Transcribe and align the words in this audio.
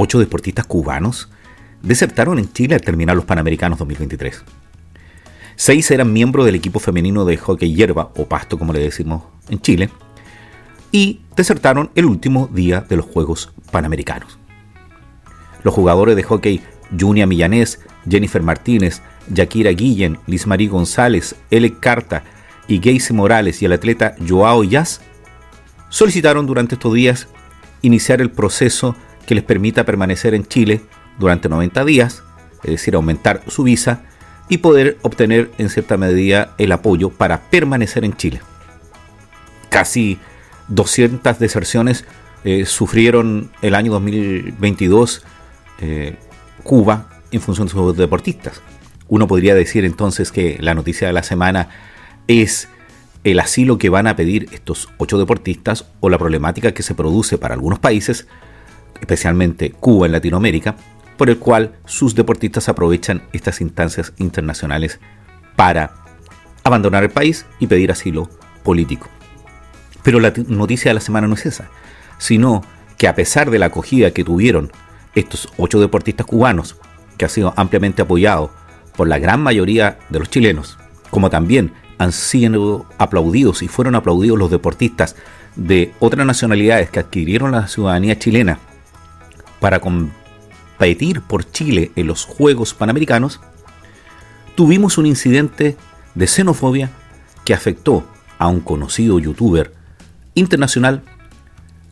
ocho 0.00 0.18
deportistas 0.18 0.66
cubanos 0.66 1.28
desertaron 1.82 2.38
en 2.38 2.52
Chile 2.52 2.74
al 2.74 2.80
terminar 2.80 3.16
los 3.16 3.24
Panamericanos 3.24 3.78
2023. 3.78 4.42
Seis 5.56 5.90
eran 5.90 6.12
miembros 6.12 6.46
del 6.46 6.54
equipo 6.54 6.80
femenino 6.80 7.24
de 7.24 7.36
hockey 7.36 7.74
hierba, 7.74 8.10
o 8.16 8.26
pasto 8.26 8.58
como 8.58 8.72
le 8.72 8.80
decimos 8.80 9.24
en 9.50 9.60
Chile, 9.60 9.90
y 10.90 11.20
desertaron 11.36 11.90
el 11.94 12.06
último 12.06 12.48
día 12.52 12.80
de 12.80 12.96
los 12.96 13.06
Juegos 13.06 13.52
Panamericanos. 13.70 14.38
Los 15.62 15.74
jugadores 15.74 16.16
de 16.16 16.22
hockey 16.22 16.62
Junia 16.98 17.26
Millanés, 17.26 17.80
Jennifer 18.08 18.42
Martínez, 18.42 19.02
Yakira 19.28 19.70
Guillen, 19.70 20.18
Liz 20.26 20.46
Marie 20.46 20.68
González, 20.68 21.36
Ele 21.50 21.74
Carta 21.78 22.24
y 22.66 22.78
Gacy 22.78 23.12
Morales 23.12 23.60
y 23.60 23.66
el 23.66 23.72
atleta 23.72 24.14
Joao 24.26 24.64
Yaz 24.64 25.02
solicitaron 25.90 26.46
durante 26.46 26.76
estos 26.76 26.94
días 26.94 27.28
iniciar 27.82 28.20
el 28.22 28.30
proceso 28.30 28.96
que 29.30 29.36
les 29.36 29.44
permita 29.44 29.84
permanecer 29.84 30.34
en 30.34 30.44
Chile 30.44 30.80
durante 31.20 31.48
90 31.48 31.84
días, 31.84 32.24
es 32.64 32.70
decir, 32.72 32.96
aumentar 32.96 33.42
su 33.46 33.62
visa 33.62 34.02
y 34.48 34.58
poder 34.58 34.98
obtener 35.02 35.52
en 35.56 35.70
cierta 35.70 35.96
medida 35.96 36.52
el 36.58 36.72
apoyo 36.72 37.10
para 37.10 37.42
permanecer 37.42 38.04
en 38.04 38.16
Chile. 38.16 38.40
Casi 39.68 40.18
200 40.66 41.38
deserciones 41.38 42.06
eh, 42.42 42.66
sufrieron 42.66 43.52
el 43.62 43.76
año 43.76 43.92
2022 43.92 45.22
eh, 45.80 46.16
Cuba 46.64 47.06
en 47.30 47.40
función 47.40 47.68
de 47.68 47.72
sus 47.72 47.96
deportistas. 47.96 48.60
Uno 49.06 49.28
podría 49.28 49.54
decir 49.54 49.84
entonces 49.84 50.32
que 50.32 50.56
la 50.58 50.74
noticia 50.74 51.06
de 51.06 51.12
la 51.12 51.22
semana 51.22 51.68
es 52.26 52.66
el 53.22 53.38
asilo 53.38 53.78
que 53.78 53.90
van 53.90 54.08
a 54.08 54.16
pedir 54.16 54.48
estos 54.50 54.88
ocho 54.98 55.18
deportistas 55.18 55.86
o 56.00 56.10
la 56.10 56.18
problemática 56.18 56.74
que 56.74 56.82
se 56.82 56.96
produce 56.96 57.38
para 57.38 57.54
algunos 57.54 57.78
países, 57.78 58.26
especialmente 59.00 59.72
Cuba 59.72 60.06
en 60.06 60.12
Latinoamérica, 60.12 60.76
por 61.16 61.28
el 61.28 61.38
cual 61.38 61.74
sus 61.84 62.14
deportistas 62.14 62.68
aprovechan 62.68 63.22
estas 63.32 63.60
instancias 63.60 64.12
internacionales 64.18 65.00
para 65.56 65.92
abandonar 66.64 67.02
el 67.02 67.10
país 67.10 67.46
y 67.58 67.66
pedir 67.66 67.92
asilo 67.92 68.30
político. 68.62 69.08
Pero 70.02 70.20
la 70.20 70.32
noticia 70.46 70.90
de 70.90 70.94
la 70.94 71.00
semana 71.00 71.26
no 71.26 71.34
es 71.34 71.46
esa, 71.46 71.68
sino 72.18 72.62
que 72.96 73.08
a 73.08 73.14
pesar 73.14 73.50
de 73.50 73.58
la 73.58 73.66
acogida 73.66 74.12
que 74.12 74.24
tuvieron 74.24 74.72
estos 75.14 75.48
ocho 75.56 75.80
deportistas 75.80 76.26
cubanos, 76.26 76.76
que 77.18 77.24
ha 77.26 77.28
sido 77.28 77.52
ampliamente 77.56 78.02
apoyado 78.02 78.50
por 78.96 79.08
la 79.08 79.18
gran 79.18 79.42
mayoría 79.42 79.98
de 80.08 80.18
los 80.20 80.30
chilenos, 80.30 80.78
como 81.10 81.28
también 81.28 81.72
han 81.98 82.12
sido 82.12 82.86
aplaudidos 82.96 83.62
y 83.62 83.68
fueron 83.68 83.94
aplaudidos 83.94 84.38
los 84.38 84.50
deportistas 84.50 85.16
de 85.56 85.92
otras 86.00 86.26
nacionalidades 86.26 86.88
que 86.88 87.00
adquirieron 87.00 87.52
la 87.52 87.68
ciudadanía 87.68 88.18
chilena 88.18 88.58
para 89.60 89.80
competir 89.80 91.20
por 91.22 91.50
Chile 91.50 91.92
en 91.94 92.06
los 92.06 92.24
Juegos 92.24 92.74
Panamericanos, 92.74 93.40
tuvimos 94.54 94.98
un 94.98 95.06
incidente 95.06 95.76
de 96.14 96.26
xenofobia 96.26 96.90
que 97.44 97.54
afectó 97.54 98.04
a 98.38 98.48
un 98.48 98.60
conocido 98.60 99.18
youtuber 99.18 99.72
internacional, 100.34 101.02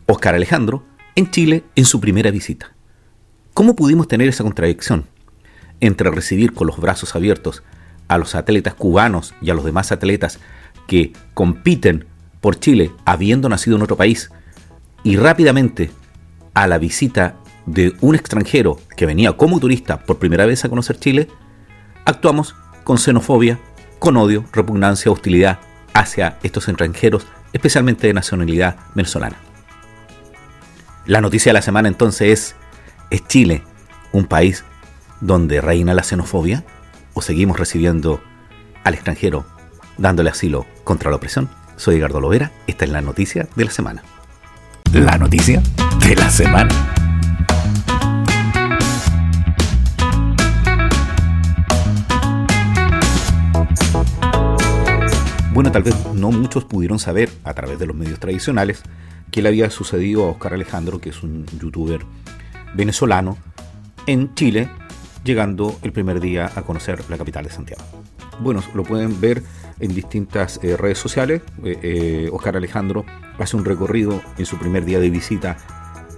Oscar 0.06 0.34
Alejandro, 0.34 0.84
en 1.14 1.30
Chile 1.30 1.64
en 1.76 1.84
su 1.84 2.00
primera 2.00 2.30
visita. 2.30 2.72
¿Cómo 3.54 3.76
pudimos 3.76 4.08
tener 4.08 4.28
esa 4.28 4.44
contradicción 4.44 5.06
entre 5.80 6.10
recibir 6.10 6.52
con 6.52 6.66
los 6.66 6.78
brazos 6.78 7.14
abiertos 7.14 7.62
a 8.08 8.18
los 8.18 8.34
atletas 8.34 8.74
cubanos 8.74 9.34
y 9.42 9.50
a 9.50 9.54
los 9.54 9.64
demás 9.64 9.92
atletas 9.92 10.38
que 10.86 11.12
compiten 11.34 12.06
por 12.40 12.58
Chile 12.58 12.92
habiendo 13.04 13.48
nacido 13.48 13.76
en 13.76 13.82
otro 13.82 13.96
país 13.96 14.30
y 15.04 15.16
rápidamente 15.16 15.90
a 16.54 16.66
la 16.66 16.78
visita 16.78 17.36
de 17.72 17.94
un 18.00 18.14
extranjero 18.14 18.78
que 18.96 19.06
venía 19.06 19.36
como 19.36 19.60
turista 19.60 20.00
por 20.00 20.18
primera 20.18 20.46
vez 20.46 20.64
a 20.64 20.68
conocer 20.68 20.98
Chile, 20.98 21.28
actuamos 22.04 22.54
con 22.84 22.98
xenofobia, 22.98 23.58
con 23.98 24.16
odio, 24.16 24.44
repugnancia, 24.52 25.10
hostilidad 25.10 25.58
hacia 25.94 26.38
estos 26.42 26.68
extranjeros, 26.68 27.26
especialmente 27.52 28.06
de 28.06 28.14
nacionalidad 28.14 28.76
venezolana. 28.94 29.36
La 31.06 31.20
noticia 31.20 31.50
de 31.50 31.54
la 31.54 31.62
semana 31.62 31.88
entonces 31.88 32.28
es 32.30 32.56
¿Es 33.10 33.26
Chile 33.26 33.62
un 34.12 34.26
país 34.26 34.64
donde 35.20 35.60
reina 35.60 35.94
la 35.94 36.02
xenofobia? 36.02 36.64
¿O 37.14 37.22
seguimos 37.22 37.58
recibiendo 37.58 38.20
al 38.84 38.94
extranjero 38.94 39.46
dándole 39.96 40.30
asilo 40.30 40.66
contra 40.84 41.10
la 41.10 41.16
opresión? 41.16 41.48
Soy 41.76 41.96
Edgardo 41.96 42.20
Lovera, 42.20 42.52
esta 42.66 42.84
es 42.84 42.90
la 42.90 43.00
noticia 43.00 43.48
de 43.56 43.64
la 43.64 43.70
semana. 43.70 44.02
La 44.92 45.16
noticia 45.16 45.62
de 46.00 46.16
la 46.16 46.30
semana. 46.30 47.07
Bueno, 55.58 55.72
tal 55.72 55.82
vez 55.82 55.96
no 56.14 56.30
muchos 56.30 56.64
pudieron 56.64 57.00
saber 57.00 57.28
a 57.42 57.52
través 57.52 57.80
de 57.80 57.86
los 57.86 57.96
medios 57.96 58.20
tradicionales 58.20 58.80
que 59.32 59.42
le 59.42 59.48
había 59.48 59.68
sucedido 59.70 60.24
a 60.24 60.30
Oscar 60.30 60.54
Alejandro, 60.54 61.00
que 61.00 61.08
es 61.08 61.24
un 61.24 61.46
youtuber 61.58 62.02
venezolano 62.74 63.36
en 64.06 64.36
Chile, 64.36 64.70
llegando 65.24 65.76
el 65.82 65.90
primer 65.90 66.20
día 66.20 66.48
a 66.54 66.62
conocer 66.62 67.02
la 67.10 67.18
capital 67.18 67.42
de 67.42 67.50
Santiago. 67.50 67.82
Bueno, 68.38 68.62
lo 68.72 68.84
pueden 68.84 69.20
ver 69.20 69.42
en 69.80 69.96
distintas 69.96 70.60
eh, 70.62 70.76
redes 70.76 70.98
sociales. 70.98 71.42
Eh, 71.64 71.76
eh, 71.82 72.30
Oscar 72.32 72.56
Alejandro 72.56 73.04
hace 73.36 73.56
un 73.56 73.64
recorrido 73.64 74.22
en 74.38 74.46
su 74.46 74.60
primer 74.60 74.84
día 74.84 75.00
de 75.00 75.10
visita 75.10 75.56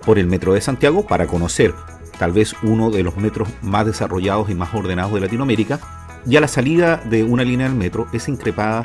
por 0.04 0.18
el 0.18 0.26
metro 0.26 0.52
de 0.52 0.60
Santiago 0.60 1.06
para 1.06 1.26
conocer 1.26 1.72
tal 2.18 2.32
vez 2.32 2.54
uno 2.62 2.90
de 2.90 3.02
los 3.02 3.16
metros 3.16 3.48
más 3.62 3.86
desarrollados 3.86 4.50
y 4.50 4.54
más 4.54 4.74
ordenados 4.74 5.14
de 5.14 5.20
Latinoamérica. 5.20 5.80
Y 6.26 6.36
a 6.36 6.42
la 6.42 6.48
salida 6.48 6.98
de 6.98 7.24
una 7.24 7.42
línea 7.42 7.68
del 7.68 7.78
metro 7.78 8.06
es 8.12 8.28
increpada 8.28 8.84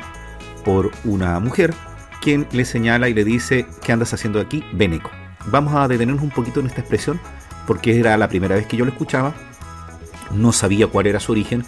por 0.66 0.90
una 1.04 1.38
mujer 1.38 1.72
quien 2.20 2.48
le 2.50 2.64
señala 2.64 3.08
y 3.08 3.14
le 3.14 3.24
dice, 3.24 3.66
¿qué 3.84 3.92
andas 3.92 4.12
haciendo 4.12 4.40
aquí? 4.40 4.64
Beneco. 4.72 5.10
Vamos 5.46 5.74
a 5.74 5.86
detenernos 5.86 6.24
un 6.24 6.30
poquito 6.30 6.58
en 6.58 6.66
esta 6.66 6.80
expresión 6.80 7.20
porque 7.68 8.00
era 8.00 8.16
la 8.16 8.28
primera 8.28 8.56
vez 8.56 8.66
que 8.66 8.76
yo 8.76 8.84
lo 8.84 8.90
escuchaba, 8.90 9.32
no 10.34 10.50
sabía 10.52 10.88
cuál 10.88 11.06
era 11.06 11.20
su 11.20 11.30
origen 11.30 11.64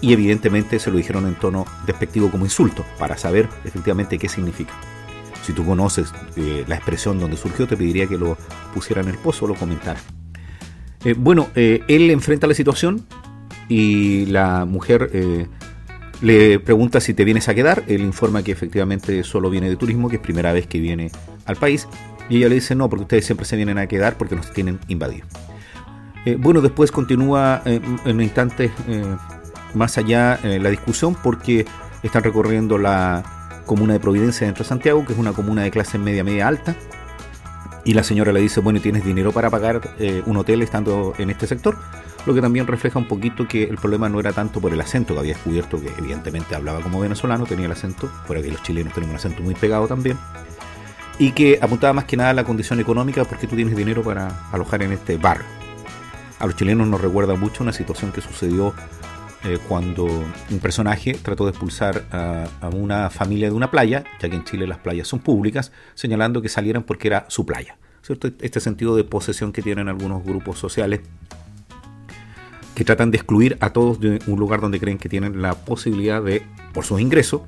y 0.00 0.12
evidentemente 0.12 0.80
se 0.80 0.90
lo 0.90 0.96
dijeron 0.96 1.28
en 1.28 1.36
tono 1.36 1.64
despectivo 1.86 2.28
como 2.28 2.44
insulto, 2.44 2.84
para 2.98 3.16
saber 3.16 3.48
efectivamente 3.64 4.18
qué 4.18 4.28
significa. 4.28 4.72
Si 5.44 5.52
tú 5.52 5.64
conoces 5.64 6.12
eh, 6.34 6.64
la 6.66 6.74
expresión 6.74 7.20
donde 7.20 7.36
surgió, 7.36 7.68
te 7.68 7.76
pediría 7.76 8.08
que 8.08 8.18
lo 8.18 8.36
pusiera 8.74 9.00
en 9.00 9.08
el 9.08 9.16
pozo 9.16 9.44
o 9.44 9.48
lo 9.48 9.54
comentara. 9.54 10.00
Eh, 11.04 11.14
bueno, 11.16 11.48
eh, 11.54 11.84
él 11.86 12.10
enfrenta 12.10 12.48
la 12.48 12.54
situación 12.54 13.06
y 13.68 14.26
la 14.26 14.64
mujer 14.64 15.48
le 16.20 16.60
pregunta 16.60 17.00
si 17.00 17.14
te 17.14 17.24
vienes 17.24 17.48
a 17.48 17.54
quedar. 17.54 17.84
Él 17.86 18.02
informa 18.02 18.42
que 18.42 18.52
efectivamente 18.52 19.22
solo 19.24 19.50
viene 19.50 19.68
de 19.68 19.76
turismo, 19.76 20.08
que 20.08 20.16
es 20.16 20.22
primera 20.22 20.52
vez 20.52 20.66
que 20.66 20.78
viene 20.78 21.10
al 21.46 21.56
país 21.56 21.88
y 22.30 22.36
ella 22.36 22.48
le 22.48 22.54
dice, 22.54 22.74
no, 22.76 22.88
porque 22.88 23.02
ustedes 23.02 23.26
siempre 23.26 23.44
se 23.44 23.56
vienen 23.56 23.76
a 23.76 23.86
quedar 23.88 24.16
porque 24.16 24.36
nos 24.36 24.52
tienen 24.52 24.78
invadido. 24.88 25.26
Eh, 26.24 26.36
bueno, 26.38 26.60
después 26.60 26.92
continúa 26.92 27.60
eh, 27.64 27.80
en 28.04 28.16
un 28.16 28.22
instante 28.22 28.70
eh, 28.86 29.16
más 29.74 29.98
allá 29.98 30.38
la 30.42 30.70
discusión 30.70 31.16
porque 31.20 31.66
están 32.02 32.22
recorriendo 32.22 32.78
la 32.78 33.62
comuna 33.66 33.94
de 33.94 34.00
Providencia 34.00 34.46
dentro 34.46 34.64
de 34.64 34.68
Santiago, 34.68 35.04
que 35.04 35.12
es 35.12 35.18
una 35.18 35.32
comuna 35.32 35.62
de 35.62 35.70
clase 35.70 35.98
media, 35.98 36.24
media 36.24 36.48
alta. 36.48 36.76
Y 37.84 37.94
la 37.94 38.02
señora 38.02 38.32
le 38.32 38.40
dice, 38.40 38.60
bueno, 38.60 38.80
¿tienes 38.80 39.04
dinero 39.04 39.32
para 39.32 39.48
pagar 39.50 39.80
un 40.26 40.36
hotel 40.36 40.62
estando 40.62 41.14
en 41.18 41.30
este 41.30 41.46
sector? 41.46 41.76
Lo 42.26 42.34
que 42.34 42.42
también 42.42 42.66
refleja 42.66 42.98
un 42.98 43.08
poquito 43.08 43.48
que 43.48 43.64
el 43.64 43.76
problema 43.76 44.08
no 44.08 44.20
era 44.20 44.32
tanto 44.32 44.60
por 44.60 44.72
el 44.72 44.80
acento 44.80 45.14
que 45.14 45.20
había 45.20 45.32
descubierto, 45.34 45.80
que 45.80 45.88
evidentemente 45.98 46.54
hablaba 46.54 46.80
como 46.80 47.00
venezolano, 47.00 47.46
tenía 47.46 47.66
el 47.66 47.72
acento, 47.72 48.08
fuera 48.26 48.42
que 48.42 48.50
los 48.50 48.62
chilenos 48.62 48.92
tienen 48.92 49.10
un 49.10 49.16
acento 49.16 49.42
muy 49.42 49.54
pegado 49.54 49.88
también 49.88 50.18
y 51.20 51.32
que 51.32 51.58
apuntaba 51.60 51.92
más 51.92 52.06
que 52.06 52.16
nada 52.16 52.30
a 52.30 52.34
la 52.34 52.44
condición 52.44 52.80
económica 52.80 53.24
porque 53.24 53.46
tú 53.46 53.54
tienes 53.54 53.76
dinero 53.76 54.02
para 54.02 54.48
alojar 54.52 54.82
en 54.82 54.92
este 54.92 55.18
bar. 55.18 55.42
A 56.38 56.46
los 56.46 56.56
chilenos 56.56 56.88
nos 56.88 56.98
recuerda 56.98 57.34
mucho 57.34 57.62
una 57.62 57.74
situación 57.74 58.10
que 58.10 58.22
sucedió 58.22 58.74
eh, 59.42 59.58
cuando 59.68 60.04
un 60.04 60.58
personaje 60.60 61.14
trató 61.14 61.44
de 61.44 61.50
expulsar 61.50 62.04
a, 62.12 62.68
una 62.74 63.08
familia 63.08 63.48
de 63.48 63.54
una 63.54 63.70
playa, 63.70 64.04
ya 64.20 64.28
que 64.28 64.36
en 64.36 64.44
Chile 64.44 64.66
las 64.66 64.78
playas 64.78 65.08
son 65.08 65.20
públicas, 65.20 65.72
señalando 65.94 66.42
que 66.42 66.50
salieran 66.50 66.82
porque 66.82 67.08
era 67.08 67.24
su 67.28 67.46
playa. 67.46 67.78
Este 68.40 68.60
sentido 68.60 68.96
de 68.96 69.04
posesión 69.04 69.52
que 69.52 69.62
tienen 69.62 69.88
algunos 69.88 70.24
grupos 70.24 70.58
sociales 70.58 71.00
que 72.74 72.84
tratan 72.84 73.10
de 73.10 73.16
excluir 73.16 73.56
a 73.60 73.70
todos 73.70 74.00
de 74.00 74.18
un 74.26 74.38
lugar 74.38 74.60
donde 74.60 74.78
creen 74.78 74.98
que 74.98 75.08
tienen 75.08 75.40
la 75.40 75.54
posibilidad 75.54 76.22
de, 76.22 76.42
por 76.74 76.84
sus 76.84 77.00
ingresos, 77.00 77.42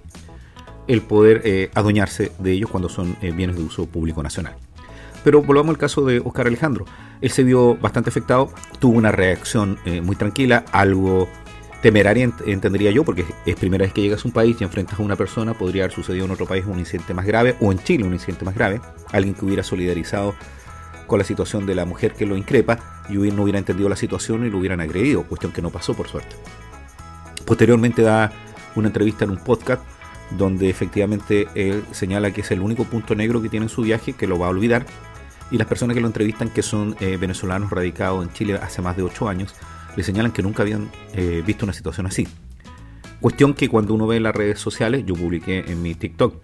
el 0.89 1.03
poder 1.03 1.43
eh, 1.45 1.71
adueñarse 1.75 2.33
de 2.39 2.53
ellos 2.53 2.71
cuando 2.71 2.89
son 2.89 3.17
eh, 3.21 3.33
bienes 3.33 3.57
de 3.57 3.65
uso 3.65 3.87
público 3.87 4.23
nacional. 4.23 4.55
Pero 5.25 5.43
volvamos 5.43 5.71
al 5.71 5.79
caso 5.79 6.05
de 6.07 6.21
Oscar 6.21 6.47
Alejandro. 6.47 6.87
Él 7.21 7.31
se 7.31 7.45
vio 7.45 7.77
bastante 7.77 8.11
afectado, 8.11 8.51
tuvo 8.79 8.97
una 8.97 9.13
reacción 9.13 9.79
muy 10.03 10.17
tranquila, 10.17 10.65
algo 10.73 11.29
temeraria 11.83 12.31
entendería 12.47 12.93
yo, 12.93 13.05
porque 13.05 13.27
es 13.45 13.57
primera 13.57 13.85
vez 13.85 13.93
que 13.93 14.01
llegas 14.01 14.25
a 14.25 14.29
un 14.29 14.33
país 14.33 14.57
y 14.61 14.65
enfrentas 14.65 14.99
a 14.99 15.03
una 15.03 15.17
persona, 15.17 15.53
podría 15.53 15.85
haber 15.85 15.95
sucedido 15.95 16.25
en 16.25 16.31
otro 16.31 16.47
país 16.47 16.65
un 16.65 16.79
incidente 16.79 17.13
más 17.13 17.27
grave, 17.27 17.57
o 17.61 17.73
en 17.73 17.79
Chile 17.81 18.05
un 18.05 18.13
incidente 18.13 18.45
más 18.45 18.55
grave, 18.55 18.81
alguien 19.11 19.35
que 19.35 19.45
hubiera 19.45 19.63
solidarizado 19.63 20.35
con 21.09 21.19
la 21.19 21.25
situación 21.25 21.67
de 21.67 21.75
la 21.75 21.85
mujer 21.85 22.15
que 22.15 22.25
lo 22.25 22.37
increpa 22.37 22.79
y 23.11 23.15
no 23.15 23.43
hubiera 23.43 23.59
entendido 23.59 23.89
la 23.89 23.97
situación 23.97 24.47
y 24.47 24.51
lo 24.51 24.59
hubieran 24.59 24.81
agredido, 24.81 25.25
cuestión 25.25 25.53
que 25.53 25.61
no 25.61 25.71
pasó 25.71 25.95
por 25.95 26.09
suerte. 26.09 26.37
Posteriormente 27.45 28.03
da 28.03 28.33
una 28.77 28.89
entrevista 28.89 29.25
en 29.25 29.33
un 29.33 29.39
podcast 29.39 29.83
donde 30.39 30.71
efectivamente 30.71 31.49
él 31.55 31.85
señala 31.91 32.31
que 32.31 32.41
es 32.41 32.51
el 32.53 32.61
único 32.61 32.85
punto 32.85 33.15
negro 33.15 33.43
que 33.43 33.49
tiene 33.49 33.67
en 33.67 33.71
su 33.71 33.83
viaje, 33.83 34.13
que 34.15 34.29
lo 34.29 34.39
va 34.39 34.47
a 34.47 34.51
olvidar, 34.51 34.87
y 35.51 35.59
las 35.59 35.67
personas 35.67 35.95
que 35.95 36.01
lo 36.01 36.07
entrevistan, 36.07 36.49
que 36.49 36.63
son 36.63 36.97
eh, 37.01 37.19
venezolanos 37.19 37.71
radicados 37.71 38.25
en 38.25 38.33
Chile 38.33 38.59
hace 38.63 38.81
más 38.81 38.97
de 38.97 39.03
8 39.03 39.29
años, 39.29 39.55
le 39.97 40.03
señalan 40.03 40.33
que 40.33 40.43
nunca 40.43 40.63
habían 40.63 40.91
eh, 41.15 41.43
visto 41.45 41.65
una 41.65 41.73
situación 41.73 42.07
así. 42.07 42.27
Cuestión 43.21 43.55
que 43.55 43.69
cuando 43.69 43.95
uno 43.95 44.07
ve 44.07 44.17
en 44.17 44.25
las 44.25 44.35
redes 44.35 44.59
sociales, 44.59 45.05
yo 45.07 45.15
publiqué 45.15 45.65
en 45.69 45.81
mi 45.83 45.95
TikTok 45.95 46.43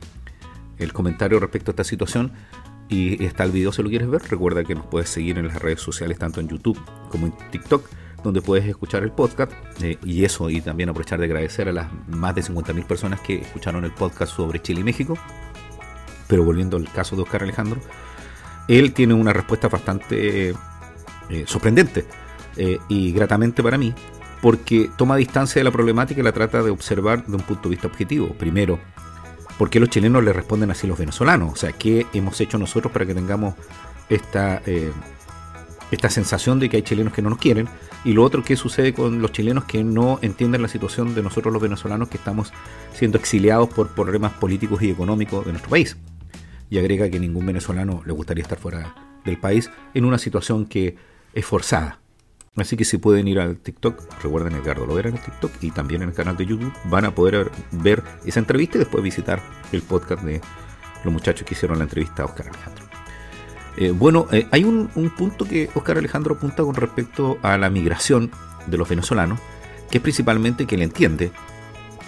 el 0.79 0.93
comentario 0.93 1.41
respecto 1.41 1.71
a 1.71 1.73
esta 1.73 1.85
situación 1.85 2.33
y 2.89 3.23
está 3.25 3.45
el 3.45 3.51
video 3.51 3.73
si 3.73 3.83
lo 3.83 3.89
quieres 3.89 4.09
ver. 4.09 4.23
Recuerda 4.23 4.65
que 4.65 4.75
nos 4.75 4.87
puedes 4.87 5.09
seguir 5.09 5.39
en 5.39 5.49
las 5.49 5.61
redes 5.61 5.81
sociales, 5.81 6.19
tanto 6.19 6.41
en 6.41 6.49
YouTube 6.49 6.79
como 7.11 7.27
en 7.27 7.35
TikTok, 7.51 7.85
donde 8.23 8.41
puedes 8.41 8.67
escuchar 8.67 9.03
el 9.03 9.11
podcast. 9.11 9.53
Eh, 9.83 9.99
y 10.05 10.25
eso, 10.25 10.51
y 10.51 10.61
también 10.61 10.89
aprovechar 10.89 11.19
de 11.19 11.27
agradecer 11.27 11.69
a 11.69 11.73
las 11.73 11.89
más 12.07 12.35
de 12.35 12.43
50.000 12.43 12.87
personas 12.87 13.21
que 13.21 13.39
escucharon 13.39 13.85
el 13.85 13.93
podcast 13.93 14.35
sobre 14.35 14.63
Chile 14.63 14.81
y 14.81 14.85
México. 14.85 15.19
Pero 16.29 16.45
volviendo 16.45 16.77
al 16.77 16.91
caso 16.93 17.17
de 17.17 17.23
Oscar 17.23 17.43
Alejandro, 17.43 17.81
él 18.69 18.93
tiene 18.93 19.15
una 19.15 19.33
respuesta 19.33 19.69
bastante 19.69 20.51
eh, 20.51 21.45
sorprendente 21.47 22.07
eh, 22.59 22.79
y 22.89 23.13
gratamente 23.13 23.63
para 23.63 23.79
mí, 23.79 23.95
porque 24.43 24.91
toma 24.97 25.17
distancia 25.17 25.61
de 25.61 25.65
la 25.65 25.71
problemática 25.71 26.21
y 26.21 26.25
la 26.25 26.33
trata 26.33 26.63
de 26.63 26.71
observar 26.71 27.25
de 27.25 27.37
un 27.37 27.43
punto 27.43 27.65
de 27.65 27.71
vista 27.71 27.87
objetivo. 27.87 28.35
Primero, 28.35 28.81
¿por 29.59 29.71
qué 29.71 29.79
los 29.79 29.89
chilenos 29.89 30.25
le 30.25 30.33
responden 30.33 30.71
así 30.71 30.87
a 30.87 30.91
los 30.91 30.99
venezolanos? 30.99 31.53
O 31.53 31.57
sea, 31.57 31.73
¿qué 31.73 32.07
hemos 32.13 32.41
hecho 32.41 32.59
nosotros 32.59 32.93
para 32.93 33.07
que 33.07 33.15
tengamos 33.15 33.55
esta, 34.09 34.61
eh, 34.67 34.93
esta 35.93 36.11
sensación 36.11 36.59
de 36.59 36.69
que 36.69 36.79
hay 36.79 36.83
chilenos 36.83 37.13
que 37.13 37.23
no 37.23 37.31
nos 37.31 37.39
quieren? 37.39 37.69
Y 38.05 38.13
lo 38.13 38.25
otro, 38.25 38.43
¿qué 38.43 38.57
sucede 38.57 38.93
con 38.93 39.23
los 39.23 39.31
chilenos 39.31 39.65
que 39.65 39.85
no 39.85 40.19
entienden 40.21 40.63
la 40.63 40.69
situación 40.69 41.15
de 41.15 41.23
nosotros 41.23 41.53
los 41.53 41.63
venezolanos 41.63 42.09
que 42.09 42.17
estamos 42.17 42.53
siendo 42.93 43.19
exiliados 43.19 43.69
por 43.69 43.89
problemas 43.95 44.33
políticos 44.33 44.83
y 44.83 44.91
económicos 44.91 45.45
de 45.47 45.53
nuestro 45.53 45.71
país? 45.71 45.97
Y 46.71 46.79
agrega 46.79 47.09
que 47.09 47.21
ningún 47.21 47.47
venezolano 47.47 48.03
le 48.05 48.13
gustaría 48.13 48.43
estar 48.43 48.59
fuera 48.59 48.95
del 49.25 49.39
país 49.39 49.71
en 49.95 50.05
una 50.05 50.19
situación 50.19 50.67
que 50.67 50.97
es 51.35 51.45
forzada. 51.45 52.01
Así 52.61 52.77
que 52.77 52.85
si 52.85 52.99
pueden 52.99 53.29
ir 53.29 53.41
al 53.41 53.57
TikTok, 53.57 54.23
recuerden 54.23 54.55
Edgardo 54.55 54.87
Lovera 54.87 55.09
en 55.09 55.17
el 55.17 55.23
TikTok 55.23 55.53
y 55.61 55.71
también 55.71 56.03
en 56.03 56.11
el 56.11 56.15
canal 56.15 56.37
de 56.37 56.47
YouTube, 56.47 56.73
van 56.85 57.05
a 57.05 57.15
poder 57.15 57.51
ver 57.73 58.03
esa 58.25 58.41
entrevista 58.41 58.77
y 58.77 58.81
después 58.81 59.03
visitar 59.03 59.43
el 59.73 59.83
podcast 59.83 60.23
de 60.23 60.41
los 61.05 61.13
muchachos 61.13 61.47
que 61.47 61.55
hicieron 61.55 61.79
la 61.79 61.85
entrevista 61.85 62.23
a 62.23 62.27
Oscar 62.27 62.49
Alejandro. 62.49 62.85
Eh, 63.77 63.93
bueno, 63.93 64.27
eh, 64.33 64.47
hay 64.51 64.65
un, 64.65 64.89
punto 65.17 65.45
que 65.45 65.71
Oscar 65.75 65.99
Alejandro 65.99 66.35
apunta 66.35 66.65
con 66.65 66.75
respecto 66.75 67.39
a 67.43 67.57
la 67.57 67.71
migración 67.71 68.31
de 68.67 68.77
los 68.77 68.89
venezolanos, 68.89 69.39
que 69.89 69.99
es 69.99 70.03
principalmente 70.03 70.67
que 70.67 70.75
él 70.75 70.83
entiende 70.83 71.31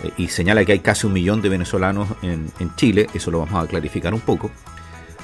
eh, 0.02 0.10
y 0.16 0.28
señala 0.28 0.64
que 0.64 0.72
hay 0.72 0.80
casi 0.80 1.06
un 1.06 1.12
millón 1.12 1.42
de 1.42 1.48
venezolanos 1.48 2.08
en, 2.22 2.50
en 2.58 2.74
Chile, 2.74 3.06
eso 3.14 3.30
lo 3.30 3.38
vamos 3.38 3.64
a 3.64 3.68
clarificar 3.68 4.12
un 4.12 4.20
poco, 4.20 4.50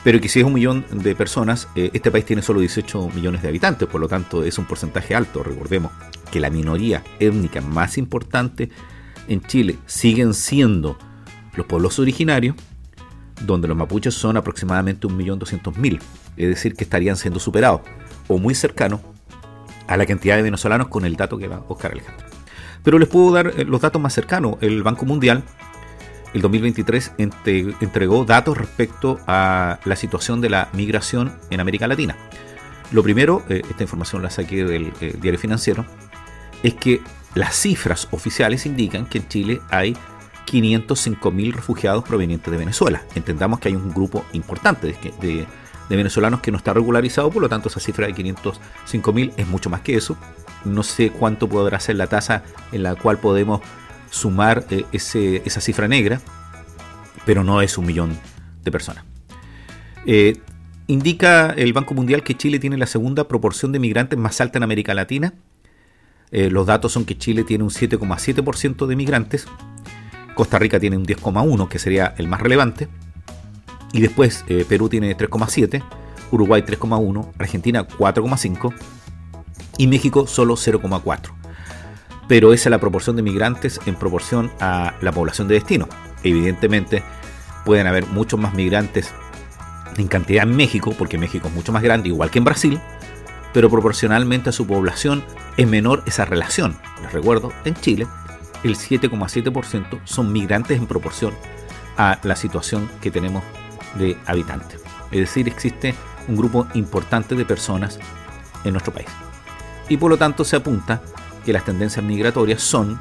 pero 0.06 0.20
que 0.20 0.28
si 0.28 0.38
es 0.38 0.46
un 0.46 0.52
millón 0.52 0.84
de 0.92 1.16
personas, 1.16 1.66
eh, 1.74 1.90
este 1.92 2.12
país 2.12 2.24
tiene 2.24 2.40
solo 2.40 2.60
18 2.60 3.10
millones 3.12 3.42
de 3.42 3.48
habitantes, 3.48 3.88
por 3.88 4.00
lo 4.00 4.06
tanto 4.06 4.44
es 4.44 4.56
un 4.56 4.64
porcentaje 4.64 5.16
alto. 5.16 5.42
Recordemos 5.42 5.90
que 6.30 6.38
la 6.38 6.48
minoría 6.48 7.02
étnica 7.18 7.60
más 7.60 7.98
importante 7.98 8.70
en 9.26 9.40
Chile 9.40 9.78
siguen 9.86 10.32
siendo 10.32 10.96
los 11.56 11.66
pueblos 11.66 11.98
originarios, 11.98 12.54
donde 13.44 13.66
los 13.66 13.76
mapuches 13.76 14.14
son 14.14 14.36
aproximadamente 14.36 15.08
1.200.000, 15.08 15.98
es 16.36 16.48
decir, 16.50 16.76
que 16.76 16.84
estarían 16.84 17.16
siendo 17.16 17.40
superados 17.40 17.80
o 18.28 18.38
muy 18.38 18.54
cercanos 18.54 19.00
a 19.88 19.96
la 19.96 20.06
cantidad 20.06 20.36
de 20.36 20.42
venezolanos 20.42 20.86
con 20.86 21.04
el 21.04 21.16
dato 21.16 21.36
que 21.36 21.48
da 21.48 21.64
Oscar 21.66 21.90
Alejandro. 21.90 22.26
Pero 22.84 23.00
les 23.00 23.08
puedo 23.08 23.32
dar 23.32 23.48
eh, 23.56 23.64
los 23.64 23.80
datos 23.80 24.00
más 24.00 24.14
cercanos. 24.14 24.54
El 24.60 24.84
Banco 24.84 25.04
Mundial 25.04 25.42
el 26.36 26.42
2023 26.42 27.12
entregó 27.16 28.26
datos 28.26 28.58
respecto 28.58 29.18
a 29.26 29.80
la 29.86 29.96
situación 29.96 30.42
de 30.42 30.50
la 30.50 30.68
migración 30.74 31.32
en 31.48 31.60
América 31.60 31.88
Latina. 31.88 32.14
Lo 32.92 33.02
primero, 33.02 33.42
eh, 33.48 33.62
esta 33.70 33.82
información 33.82 34.22
la 34.22 34.28
saqué 34.28 34.64
del 34.64 34.92
eh, 35.00 35.16
diario 35.18 35.40
financiero, 35.40 35.86
es 36.62 36.74
que 36.74 37.00
las 37.34 37.56
cifras 37.56 38.08
oficiales 38.10 38.66
indican 38.66 39.06
que 39.06 39.18
en 39.18 39.28
Chile 39.28 39.60
hay 39.70 39.96
505.000 40.46 41.54
refugiados 41.54 42.04
provenientes 42.04 42.52
de 42.52 42.58
Venezuela. 42.58 43.02
Entendamos 43.14 43.58
que 43.58 43.68
hay 43.68 43.74
un 43.74 43.92
grupo 43.92 44.24
importante 44.34 44.88
de, 44.88 45.46
de, 45.88 45.96
venezolanos 45.96 46.40
que 46.40 46.50
no 46.50 46.58
está 46.58 46.74
regularizado, 46.74 47.30
por 47.30 47.40
lo 47.40 47.48
tanto 47.48 47.70
esa 47.70 47.80
cifra 47.80 48.06
de 48.06 48.14
505.000 48.14 49.32
es 49.38 49.46
mucho 49.48 49.70
más 49.70 49.80
que 49.80 49.96
eso. 49.96 50.18
No 50.66 50.82
sé 50.82 51.10
cuánto 51.10 51.48
podrá 51.48 51.80
ser 51.80 51.96
la 51.96 52.08
tasa 52.08 52.42
en 52.72 52.82
la 52.82 52.94
cual 52.94 53.18
podemos 53.18 53.62
sumar 54.10 54.66
eh, 54.70 54.84
esa 54.92 55.60
cifra 55.60 55.88
negra, 55.88 56.20
pero 57.24 57.44
no 57.44 57.60
es 57.62 57.78
un 57.78 57.86
millón 57.86 58.18
de 58.62 58.70
personas. 58.70 59.04
Eh, 60.06 60.40
indica 60.86 61.50
el 61.50 61.72
Banco 61.72 61.94
Mundial 61.94 62.22
que 62.22 62.36
Chile 62.36 62.58
tiene 62.58 62.76
la 62.76 62.86
segunda 62.86 63.28
proporción 63.28 63.72
de 63.72 63.78
migrantes 63.78 64.18
más 64.18 64.40
alta 64.40 64.58
en 64.58 64.62
América 64.62 64.94
Latina. 64.94 65.34
Eh, 66.30 66.50
los 66.50 66.66
datos 66.66 66.92
son 66.92 67.04
que 67.04 67.16
Chile 67.16 67.44
tiene 67.44 67.64
un 67.64 67.70
7,7% 67.70 68.86
de 68.86 68.96
migrantes, 68.96 69.46
Costa 70.34 70.58
Rica 70.58 70.78
tiene 70.80 70.96
un 70.96 71.06
10,1%, 71.06 71.68
que 71.68 71.78
sería 71.78 72.14
el 72.18 72.28
más 72.28 72.40
relevante, 72.40 72.88
y 73.92 74.00
después 74.00 74.44
Perú 74.68 74.88
tiene 74.88 75.16
3,7%, 75.16 75.82
Uruguay 76.32 76.62
3,1%, 76.62 77.32
Argentina 77.38 77.86
4,5% 77.86 78.74
y 79.78 79.86
México 79.86 80.26
solo 80.26 80.54
0,4% 80.56 81.45
pero 82.28 82.52
esa 82.52 82.68
es 82.68 82.70
la 82.70 82.78
proporción 82.78 83.16
de 83.16 83.22
migrantes 83.22 83.80
en 83.86 83.94
proporción 83.94 84.50
a 84.60 84.94
la 85.00 85.12
población 85.12 85.48
de 85.48 85.54
destino. 85.54 85.88
Evidentemente 86.22 87.02
pueden 87.64 87.86
haber 87.86 88.06
muchos 88.06 88.38
más 88.38 88.54
migrantes 88.54 89.12
en 89.96 90.08
cantidad 90.08 90.44
en 90.44 90.56
México, 90.56 90.94
porque 90.96 91.18
México 91.18 91.48
es 91.48 91.54
mucho 91.54 91.72
más 91.72 91.82
grande, 91.82 92.08
igual 92.08 92.30
que 92.30 92.38
en 92.38 92.44
Brasil, 92.44 92.80
pero 93.52 93.70
proporcionalmente 93.70 94.50
a 94.50 94.52
su 94.52 94.66
población 94.66 95.24
es 95.56 95.66
menor 95.66 96.02
esa 96.06 96.24
relación. 96.24 96.76
Les 97.02 97.12
recuerdo, 97.12 97.52
en 97.64 97.74
Chile 97.74 98.06
el 98.62 98.76
7,7% 98.76 100.00
son 100.04 100.32
migrantes 100.32 100.78
en 100.78 100.86
proporción 100.86 101.34
a 101.96 102.18
la 102.22 102.36
situación 102.36 102.90
que 103.00 103.10
tenemos 103.10 103.42
de 103.94 104.18
habitantes. 104.26 104.80
Es 105.10 105.20
decir, 105.20 105.48
existe 105.48 105.94
un 106.28 106.36
grupo 106.36 106.66
importante 106.74 107.34
de 107.34 107.44
personas 107.44 107.98
en 108.64 108.72
nuestro 108.72 108.92
país. 108.92 109.08
Y 109.88 109.96
por 109.96 110.10
lo 110.10 110.16
tanto 110.16 110.44
se 110.44 110.56
apunta 110.56 111.00
que 111.46 111.52
las 111.52 111.64
tendencias 111.64 112.04
migratorias 112.04 112.60
son 112.60 113.00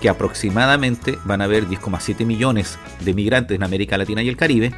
que 0.00 0.08
aproximadamente 0.08 1.16
van 1.24 1.40
a 1.40 1.44
haber 1.44 1.68
10,7 1.68 2.26
millones 2.26 2.76
de 3.00 3.14
migrantes 3.14 3.54
en 3.54 3.62
América 3.62 3.96
Latina 3.96 4.20
y 4.20 4.28
el 4.28 4.36
Caribe, 4.36 4.74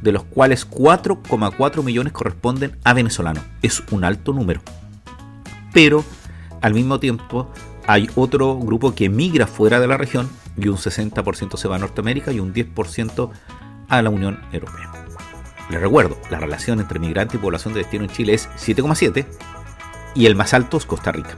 de 0.00 0.12
los 0.12 0.24
cuales 0.24 0.68
4,4 0.68 1.84
millones 1.84 2.14
corresponden 2.14 2.78
a 2.84 2.94
venezolanos. 2.94 3.44
Es 3.60 3.82
un 3.90 4.02
alto 4.02 4.32
número. 4.32 4.62
Pero 5.74 6.02
al 6.62 6.72
mismo 6.72 6.98
tiempo 6.98 7.52
hay 7.86 8.08
otro 8.14 8.58
grupo 8.58 8.94
que 8.94 9.10
migra 9.10 9.46
fuera 9.46 9.78
de 9.78 9.86
la 9.86 9.98
región 9.98 10.30
y 10.56 10.68
un 10.68 10.78
60% 10.78 11.58
se 11.58 11.68
va 11.68 11.76
a 11.76 11.80
Norteamérica 11.80 12.32
y 12.32 12.40
un 12.40 12.54
10% 12.54 13.30
a 13.90 14.02
la 14.02 14.08
Unión 14.08 14.40
Europea. 14.52 14.90
Les 15.68 15.80
recuerdo, 15.80 16.16
la 16.30 16.40
relación 16.40 16.80
entre 16.80 16.98
migrante 16.98 17.36
y 17.36 17.40
población 17.40 17.74
de 17.74 17.80
destino 17.80 18.04
en 18.04 18.10
Chile 18.10 18.32
es 18.32 18.48
7,7 18.56 19.26
y 20.14 20.24
el 20.24 20.34
más 20.34 20.54
alto 20.54 20.78
es 20.78 20.86
Costa 20.86 21.12
Rica. 21.12 21.36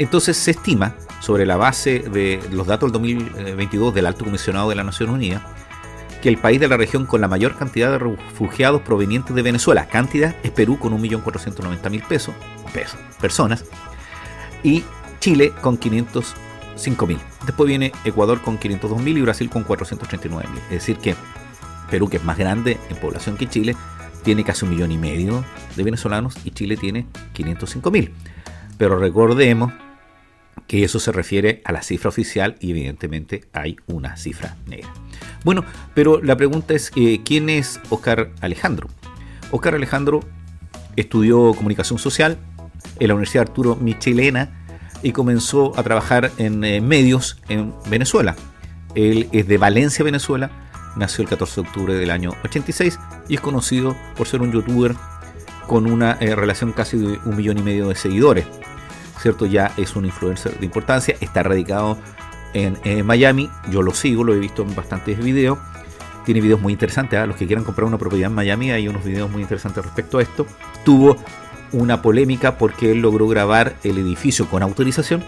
Entonces 0.00 0.38
se 0.38 0.52
estima, 0.52 0.94
sobre 1.20 1.44
la 1.44 1.58
base 1.58 1.98
de 1.98 2.40
los 2.50 2.66
datos 2.66 2.90
del 2.90 3.02
2022 3.02 3.94
del 3.94 4.06
Alto 4.06 4.24
Comisionado 4.24 4.70
de 4.70 4.74
la 4.74 4.82
Nación 4.82 5.10
Unida, 5.10 5.46
que 6.22 6.30
el 6.30 6.38
país 6.38 6.58
de 6.58 6.68
la 6.68 6.78
región 6.78 7.04
con 7.04 7.20
la 7.20 7.28
mayor 7.28 7.54
cantidad 7.54 7.90
de 7.90 7.98
refugiados 7.98 8.80
provenientes 8.80 9.36
de 9.36 9.42
Venezuela, 9.42 9.88
cantidad 9.88 10.34
es 10.42 10.52
Perú 10.52 10.78
con 10.78 10.98
1.490.000 10.98 12.06
pesos, 12.06 12.34
pesos, 12.72 12.98
personas, 13.20 13.66
y 14.62 14.84
Chile 15.20 15.52
con 15.60 15.78
505.000. 15.78 17.18
Después 17.44 17.68
viene 17.68 17.92
Ecuador 18.06 18.40
con 18.40 18.58
502.000 18.58 19.18
y 19.18 19.20
Brasil 19.20 19.50
con 19.50 19.66
439.000. 19.66 20.46
Es 20.64 20.70
decir 20.70 20.96
que 20.96 21.14
Perú, 21.90 22.08
que 22.08 22.16
es 22.16 22.24
más 22.24 22.38
grande 22.38 22.78
en 22.88 22.96
población 22.96 23.36
que 23.36 23.50
Chile, 23.50 23.76
tiene 24.22 24.44
casi 24.44 24.64
un 24.64 24.70
millón 24.70 24.92
y 24.92 24.96
medio 24.96 25.44
de 25.76 25.82
venezolanos 25.82 26.38
y 26.42 26.52
Chile 26.52 26.78
tiene 26.78 27.04
505.000. 27.34 28.10
Pero 28.78 28.98
recordemos 28.98 29.74
que 30.66 30.84
eso 30.84 31.00
se 31.00 31.12
refiere 31.12 31.62
a 31.64 31.72
la 31.72 31.82
cifra 31.82 32.08
oficial 32.08 32.56
y 32.60 32.70
evidentemente 32.70 33.44
hay 33.52 33.76
una 33.86 34.16
cifra 34.16 34.56
negra. 34.66 34.92
Bueno, 35.44 35.64
pero 35.94 36.22
la 36.22 36.36
pregunta 36.36 36.74
es, 36.74 36.92
eh, 36.96 37.22
¿quién 37.24 37.48
es 37.50 37.80
Oscar 37.90 38.30
Alejandro? 38.40 38.88
Oscar 39.50 39.74
Alejandro 39.74 40.20
estudió 40.96 41.54
comunicación 41.54 41.98
social 41.98 42.38
en 42.98 43.08
la 43.08 43.14
Universidad 43.14 43.48
Arturo 43.48 43.76
Michelena 43.76 44.64
y 45.02 45.12
comenzó 45.12 45.78
a 45.78 45.82
trabajar 45.82 46.30
en 46.38 46.62
eh, 46.62 46.80
medios 46.80 47.38
en 47.48 47.74
Venezuela. 47.88 48.36
Él 48.94 49.28
es 49.32 49.48
de 49.48 49.58
Valencia, 49.58 50.04
Venezuela, 50.04 50.50
nació 50.96 51.22
el 51.22 51.28
14 51.28 51.60
de 51.62 51.66
octubre 51.66 51.94
del 51.94 52.10
año 52.10 52.32
86 52.44 52.98
y 53.28 53.34
es 53.34 53.40
conocido 53.40 53.96
por 54.16 54.26
ser 54.26 54.42
un 54.42 54.52
youtuber 54.52 54.94
con 55.66 55.90
una 55.90 56.16
eh, 56.20 56.34
relación 56.34 56.72
casi 56.72 56.98
de 56.98 57.18
un 57.24 57.36
millón 57.36 57.58
y 57.58 57.62
medio 57.62 57.88
de 57.88 57.94
seguidores. 57.94 58.46
¿Cierto? 59.20 59.46
Ya 59.46 59.72
es 59.76 59.96
un 59.96 60.06
influencer 60.06 60.58
de 60.58 60.64
importancia, 60.64 61.16
está 61.20 61.42
radicado 61.42 61.98
en 62.54 62.78
eh, 62.84 63.02
Miami, 63.02 63.50
yo 63.70 63.82
lo 63.82 63.94
sigo, 63.94 64.24
lo 64.24 64.34
he 64.34 64.38
visto 64.38 64.62
en 64.62 64.74
bastantes 64.74 65.18
videos. 65.18 65.58
Tiene 66.24 66.40
videos 66.40 66.60
muy 66.60 66.72
interesantes, 66.72 67.18
¿ah? 67.18 67.26
los 67.26 67.36
que 67.36 67.46
quieran 67.46 67.64
comprar 67.64 67.86
una 67.86 67.98
propiedad 67.98 68.30
en 68.30 68.34
Miami 68.34 68.70
hay 68.70 68.88
unos 68.88 69.04
videos 69.04 69.30
muy 69.30 69.42
interesantes 69.42 69.84
respecto 69.84 70.18
a 70.18 70.22
esto. 70.22 70.46
Tuvo 70.84 71.16
una 71.72 72.02
polémica 72.02 72.58
porque 72.58 72.92
él 72.92 73.00
logró 73.00 73.28
grabar 73.28 73.76
el 73.84 73.98
edificio 73.98 74.48
con 74.48 74.62
autorización 74.62 75.22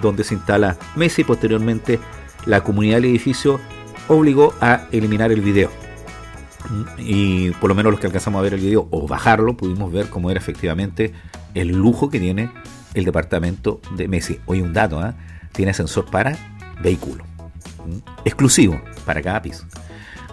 donde 0.00 0.22
se 0.24 0.34
instala 0.34 0.76
Messi 0.96 1.24
posteriormente 1.24 1.98
la 2.46 2.62
comunidad 2.62 2.96
del 2.96 3.06
edificio 3.06 3.60
obligó 4.06 4.54
a 4.60 4.86
eliminar 4.92 5.32
el 5.32 5.40
video. 5.40 5.70
Y 6.98 7.50
por 7.52 7.68
lo 7.68 7.74
menos 7.74 7.92
los 7.92 8.00
que 8.00 8.06
alcanzamos 8.06 8.38
a 8.38 8.42
ver 8.42 8.54
el 8.54 8.60
video 8.60 8.88
o 8.90 9.06
bajarlo, 9.06 9.56
pudimos 9.56 9.92
ver 9.92 10.08
cómo 10.08 10.30
era 10.30 10.38
efectivamente 10.38 11.12
el 11.54 11.68
lujo 11.68 12.10
que 12.10 12.20
tiene 12.20 12.50
el 12.94 13.04
departamento 13.04 13.80
de 13.96 14.08
Messi. 14.08 14.40
Hoy 14.46 14.60
un 14.60 14.72
dato, 14.72 15.04
¿eh? 15.04 15.12
tiene 15.52 15.70
ascensor 15.70 16.06
para 16.06 16.36
vehículo. 16.82 17.24
Exclusivo 18.24 18.80
para 19.04 19.22
cada 19.22 19.42
piso. 19.42 19.64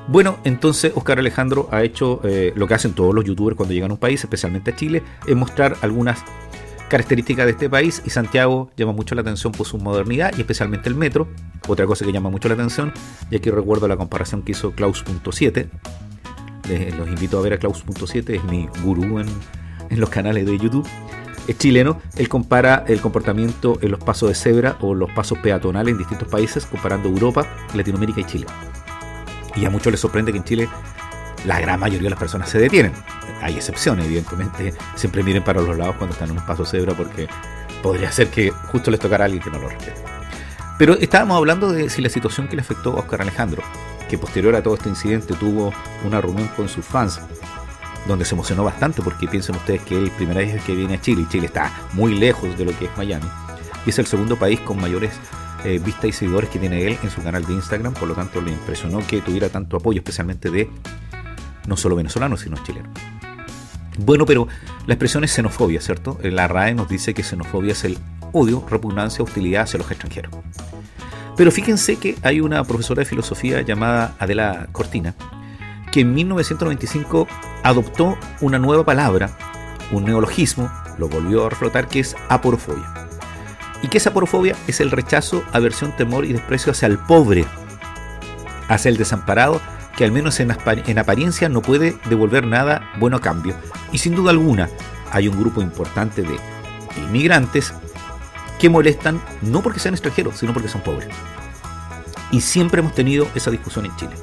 Bueno, 0.08 0.38
entonces 0.44 0.92
Oscar 0.96 1.18
Alejandro 1.18 1.68
ha 1.72 1.82
hecho 1.84 2.22
eh, 2.24 2.54
lo 2.56 2.68
que 2.68 2.76
hacen 2.76 2.94
todos 2.94 3.14
los 3.14 3.26
youtubers 3.26 3.58
cuando 3.58 3.74
llegan 3.74 3.90
a 3.90 3.96
un 3.96 4.00
país, 4.00 4.24
especialmente 4.24 4.72
a 4.72 4.76
Chile, 4.76 5.02
es 5.26 5.36
mostrar 5.36 5.78
algunas 5.82 6.24
características 6.90 7.46
de 7.46 7.54
este 7.54 7.70
país 7.70 8.04
y 8.06 8.12
Santiago 8.12 8.70
llama 8.78 8.92
mucho 8.92 9.16
la 9.16 9.22
atención 9.22 9.52
por 9.52 9.66
su 9.66 9.80
modernidad 9.80 10.34
y 10.38 10.42
especialmente 10.42 10.90
el 10.90 10.96
metro. 10.96 11.28
Otra 11.68 11.88
cosa 11.88 12.06
que 12.06 12.12
llama 12.12 12.30
mucho 12.30 12.48
la 12.48 12.54
atención, 12.54 12.94
y 13.32 13.36
aquí 13.36 13.50
recuerdo 13.50 13.88
la 13.88 13.98
comparación 13.98 14.44
que 14.44 14.52
hizo 14.52 14.72
Klaus.7. 14.74 15.70
Los 16.98 17.08
invito 17.08 17.40
a 17.40 17.42
ver 17.42 17.54
a 17.54 17.58
Klaus.7, 17.58 18.36
es 18.36 18.44
mi 18.44 18.68
gurú 18.84 19.20
en, 19.20 19.28
en 19.90 20.00
los 20.00 20.10
canales 20.10 20.46
de 20.46 20.58
YouTube. 20.60 20.88
Es 21.48 21.58
chileno, 21.58 22.02
él 22.18 22.28
compara 22.28 22.84
el 22.88 23.02
comportamiento 23.02 23.78
en 23.82 23.92
los 23.92 24.04
pasos 24.04 24.30
de 24.30 24.36
cebra 24.36 24.78
o 24.82 24.96
los 24.96 25.12
pasos 25.12 25.38
peatonales 25.40 25.92
en 25.92 25.98
distintos 26.00 26.28
países, 26.28 26.66
comparando 26.66 27.08
Europa, 27.08 27.46
Latinoamérica 27.74 28.22
y 28.22 28.24
Chile. 28.26 28.46
Y 29.56 29.66
a 29.66 29.70
muchos 29.70 29.92
les 29.92 30.00
sorprende 30.00 30.32
que 30.32 30.40
en 30.40 30.44
Chile 30.44 30.70
la 31.46 31.60
gran 31.60 31.80
mayoría 31.80 32.06
de 32.06 32.10
las 32.10 32.20
personas 32.20 32.50
se 32.50 32.58
detienen. 32.58 32.94
Hay 33.42 33.56
excepciones, 33.56 34.06
evidentemente. 34.06 34.74
Siempre 34.96 35.24
miren 35.24 35.44
para 35.44 35.62
los 35.62 35.78
lados 35.78 35.96
cuando 35.98 36.14
están 36.14 36.30
en 36.32 36.38
un 36.38 36.46
paso 36.46 36.64
de 36.64 36.70
cebra 36.70 36.94
porque 36.96 37.28
podría 37.84 38.12
ser 38.12 38.30
que 38.30 38.50
justo 38.50 38.90
les 38.90 39.00
tocara 39.00 39.26
a 39.26 39.26
alguien 39.26 39.44
que 39.44 39.52
no 39.52 39.60
lo 39.60 39.70
respete. 39.70 40.02
Pero 40.78 40.96
estábamos 40.96 41.38
hablando 41.38 41.72
de 41.72 41.90
si 41.90 42.02
la 42.02 42.10
situación 42.10 42.48
que 42.48 42.56
le 42.56 42.62
afectó 42.62 42.94
a 42.94 43.02
Oscar 43.02 43.22
Alejandro, 43.22 43.62
que 44.10 44.18
posterior 44.18 44.56
a 44.56 44.64
todo 44.64 44.74
este 44.74 44.90
incidente 44.90 45.34
tuvo 45.36 45.74
una 46.04 46.20
reunión 46.20 46.48
con 46.50 46.68
sus 46.68 46.84
fans, 46.84 47.22
donde 48.08 48.26
se 48.26 48.36
emocionó 48.36 48.64
bastante 48.64 49.02
porque 49.02 49.28
piensen 49.28 49.56
ustedes 49.56 49.82
que 49.82 50.00
la 50.00 50.16
primera 50.16 50.40
vez 50.40 50.64
que 50.64 50.76
viene 50.76 50.96
a 50.96 51.02
Chile 51.02 51.24
y 51.24 51.30
Chile 51.30 51.48
está 51.48 51.72
muy 51.94 52.18
lejos 52.18 52.58
de 52.58 52.66
lo 52.66 52.78
que 52.78 52.86
es 52.86 52.98
Miami. 52.98 53.28
Y 53.86 53.90
es 53.90 54.00
el 54.00 54.06
segundo 54.06 54.38
país 54.38 54.60
con 54.60 54.80
mayores 54.80 55.12
eh, 55.64 55.80
vistas 55.84 56.06
y 56.06 56.12
seguidores 56.12 56.50
que 56.50 56.60
tiene 56.60 56.86
él 56.86 56.98
en 57.02 57.10
su 57.10 57.22
canal 57.24 57.46
de 57.46 57.54
Instagram, 57.54 57.94
por 57.94 58.08
lo 58.08 58.14
tanto 58.14 58.42
le 58.42 58.52
impresionó 58.52 59.00
que 59.06 59.22
tuviera 59.22 59.50
tanto 59.50 59.78
apoyo, 59.78 60.00
especialmente 60.00 60.52
de 60.52 60.70
no 61.68 61.78
solo 61.78 61.96
venezolanos, 61.96 62.42
sino 62.42 62.58
chilenos. 62.64 62.92
Bueno, 63.98 64.26
pero 64.26 64.48
la 64.86 64.94
expresión 64.94 65.24
es 65.24 65.32
xenofobia, 65.32 65.82
¿cierto? 65.82 66.20
La 66.22 66.48
RAE 66.48 66.76
nos 66.76 66.90
dice 66.90 67.14
que 67.14 67.24
xenofobia 67.24 67.72
es 67.72 67.84
el 67.86 67.98
odio, 68.34 68.66
repugnancia, 68.70 69.24
hostilidad 69.24 69.64
hacia 69.64 69.80
los 69.80 69.90
extranjeros. 69.90 70.32
Pero 71.38 71.52
fíjense 71.52 71.98
que 71.98 72.16
hay 72.22 72.42
una 72.42 72.64
profesora 72.64 73.00
de 73.00 73.06
filosofía 73.06 73.62
llamada 73.62 74.16
Adela 74.20 74.68
Cortina, 74.72 75.16
que 75.96 76.02
en 76.02 76.14
1995 76.14 77.26
adoptó 77.64 78.18
una 78.42 78.60
nueva 78.60 78.84
palabra, 78.84 79.30
un 79.94 80.04
neologismo, 80.04 80.70
lo 80.98 81.08
volvió 81.08 81.46
a 81.46 81.50
reflotar, 81.50 81.88
que 81.88 82.02
es 82.02 82.18
aporofobia. 82.28 82.84
¿Y 83.82 83.88
qué 83.88 84.00
es 84.00 84.06
aporofobia? 84.06 84.58
Es 84.68 84.82
el 84.82 84.92
rechazo, 84.92 85.46
aversión, 85.54 85.96
temor 85.96 86.26
y 86.26 86.34
desprecio 86.34 86.74
hacia 86.74 86.90
el 86.90 86.98
pobre, 86.98 87.46
hacia 88.68 88.90
el 88.90 88.98
desamparado 88.98 89.62
que 89.96 90.04
al 90.04 90.12
menos 90.12 90.38
en, 90.42 90.52
apariencia 90.52 91.48
no 91.48 91.62
puede 91.62 91.98
devolver 92.10 92.46
nada 92.46 92.92
bueno 93.00 93.16
a 93.16 93.22
cambio. 93.22 93.56
Y 93.94 94.00
sin 94.00 94.16
duda 94.16 94.32
alguna 94.32 94.68
hay 95.14 95.30
un 95.30 95.40
grupo 95.40 95.62
importante 95.62 96.24
de 96.24 96.38
inmigrantes 96.98 97.74
que 98.60 98.70
molestan 98.70 99.22
no 99.42 99.64
porque 99.64 99.80
sean 99.80 99.94
extranjeros, 99.94 100.36
sino 100.40 100.52
porque 100.52 100.68
son 100.68 100.82
pobres. 100.82 101.08
Y 102.32 102.42
siempre 102.42 102.82
hemos 102.82 102.94
tenido 102.94 103.30
esa 103.34 103.50
discusión 103.50 103.86
en 103.86 103.96
Chile. 103.96 104.16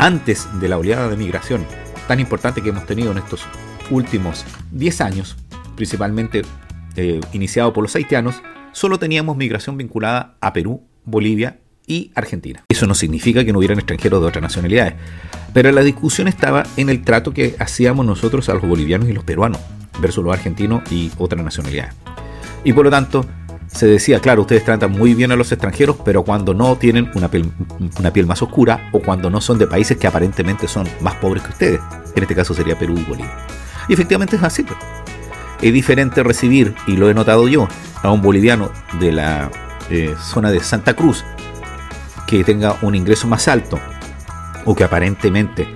Antes 0.00 0.46
de 0.60 0.68
la 0.68 0.78
oleada 0.78 1.08
de 1.08 1.16
migración 1.16 1.66
tan 2.06 2.20
importante 2.20 2.62
que 2.62 2.68
hemos 2.68 2.86
tenido 2.86 3.10
en 3.10 3.18
estos 3.18 3.44
últimos 3.90 4.44
10 4.70 5.00
años, 5.00 5.36
principalmente 5.74 6.42
eh, 6.94 7.20
iniciado 7.32 7.72
por 7.72 7.82
los 7.82 7.96
haitianos, 7.96 8.40
solo 8.70 9.00
teníamos 9.00 9.36
migración 9.36 9.76
vinculada 9.76 10.36
a 10.40 10.52
Perú, 10.52 10.84
Bolivia 11.04 11.58
y 11.84 12.12
Argentina. 12.14 12.62
Eso 12.68 12.86
no 12.86 12.94
significa 12.94 13.44
que 13.44 13.52
no 13.52 13.58
hubieran 13.58 13.80
extranjeros 13.80 14.20
de 14.20 14.28
otras 14.28 14.42
nacionalidades, 14.42 14.94
pero 15.52 15.72
la 15.72 15.82
discusión 15.82 16.28
estaba 16.28 16.62
en 16.76 16.90
el 16.90 17.02
trato 17.02 17.34
que 17.34 17.56
hacíamos 17.58 18.06
nosotros 18.06 18.48
a 18.48 18.54
los 18.54 18.62
bolivianos 18.62 19.08
y 19.08 19.12
los 19.12 19.24
peruanos 19.24 19.60
versus 20.00 20.22
los 20.22 20.32
argentinos 20.32 20.82
y 20.92 21.10
otras 21.18 21.42
nacionalidades. 21.42 21.96
Y 22.62 22.72
por 22.72 22.84
lo 22.84 22.90
tanto, 22.92 23.26
se 23.70 23.86
decía, 23.86 24.20
claro, 24.20 24.42
ustedes 24.42 24.64
tratan 24.64 24.92
muy 24.92 25.14
bien 25.14 25.30
a 25.30 25.36
los 25.36 25.52
extranjeros, 25.52 25.96
pero 26.04 26.24
cuando 26.24 26.54
no 26.54 26.76
tienen 26.76 27.10
una 27.14 27.30
piel, 27.30 27.50
una 27.98 28.12
piel 28.12 28.26
más 28.26 28.42
oscura 28.42 28.88
o 28.92 29.00
cuando 29.00 29.30
no 29.30 29.40
son 29.40 29.58
de 29.58 29.66
países 29.66 29.96
que 29.96 30.06
aparentemente 30.06 30.66
son 30.68 30.88
más 31.00 31.14
pobres 31.16 31.42
que 31.42 31.50
ustedes. 31.50 31.80
En 32.14 32.22
este 32.22 32.34
caso 32.34 32.54
sería 32.54 32.78
Perú 32.78 32.94
y 32.96 33.04
Bolivia. 33.04 33.32
Y 33.88 33.92
efectivamente 33.92 34.36
es 34.36 34.42
así. 34.42 34.62
Pues. 34.62 34.78
Es 35.60 35.72
diferente 35.72 36.22
recibir, 36.22 36.74
y 36.86 36.96
lo 36.96 37.10
he 37.10 37.14
notado 37.14 37.48
yo, 37.48 37.68
a 38.02 38.10
un 38.10 38.22
boliviano 38.22 38.70
de 39.00 39.12
la 39.12 39.50
eh, 39.90 40.14
zona 40.20 40.50
de 40.50 40.60
Santa 40.60 40.94
Cruz 40.94 41.24
que 42.26 42.44
tenga 42.44 42.76
un 42.82 42.94
ingreso 42.94 43.26
más 43.26 43.48
alto 43.48 43.78
o 44.64 44.74
que 44.74 44.84
aparentemente 44.84 45.66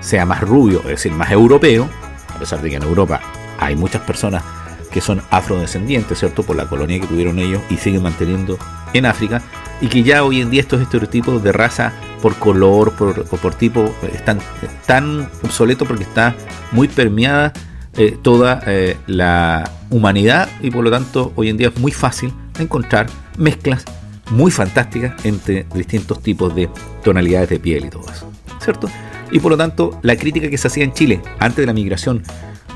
sea 0.00 0.24
más 0.24 0.40
rubio, 0.40 0.80
es 0.80 0.88
decir, 0.88 1.12
más 1.12 1.30
europeo, 1.30 1.88
a 2.34 2.38
pesar 2.38 2.62
de 2.62 2.70
que 2.70 2.76
en 2.76 2.82
Europa 2.82 3.20
hay 3.58 3.76
muchas 3.76 4.02
personas 4.02 4.42
que 4.90 5.00
son 5.00 5.22
afrodescendientes, 5.30 6.18
¿cierto? 6.18 6.42
Por 6.42 6.56
la 6.56 6.66
colonia 6.66 7.00
que 7.00 7.06
tuvieron 7.06 7.38
ellos 7.38 7.62
y 7.70 7.76
siguen 7.76 8.02
manteniendo 8.02 8.58
en 8.92 9.06
África, 9.06 9.42
y 9.80 9.88
que 9.88 10.02
ya 10.02 10.24
hoy 10.24 10.40
en 10.40 10.50
día 10.50 10.60
estos 10.60 10.80
estereotipos 10.80 11.42
de 11.42 11.52
raza 11.52 11.92
por 12.22 12.34
color 12.36 12.92
por, 12.92 13.20
o 13.30 13.36
por 13.36 13.54
tipo 13.54 13.94
están 14.12 14.40
tan 14.86 15.28
obsoletos 15.42 15.86
porque 15.86 16.04
está 16.04 16.34
muy 16.72 16.88
permeada 16.88 17.52
eh, 17.96 18.16
toda 18.20 18.62
eh, 18.66 18.96
la 19.06 19.70
humanidad 19.90 20.48
y 20.60 20.70
por 20.70 20.84
lo 20.84 20.90
tanto 20.90 21.32
hoy 21.36 21.48
en 21.48 21.56
día 21.56 21.68
es 21.68 21.78
muy 21.78 21.92
fácil 21.92 22.32
encontrar 22.58 23.06
mezclas 23.36 23.84
muy 24.30 24.50
fantástica 24.50 25.16
entre 25.24 25.66
distintos 25.74 26.22
tipos 26.22 26.54
de 26.54 26.68
tonalidades 27.02 27.48
de 27.48 27.58
piel 27.58 27.86
y 27.86 27.90
todo 27.90 28.04
eso, 28.10 28.30
¿cierto? 28.60 28.90
Y 29.30 29.40
por 29.40 29.52
lo 29.52 29.56
tanto, 29.56 29.98
la 30.02 30.16
crítica 30.16 30.48
que 30.48 30.58
se 30.58 30.68
hacía 30.68 30.84
en 30.84 30.92
Chile 30.92 31.20
antes 31.38 31.58
de 31.58 31.66
la 31.66 31.72
migración 31.72 32.22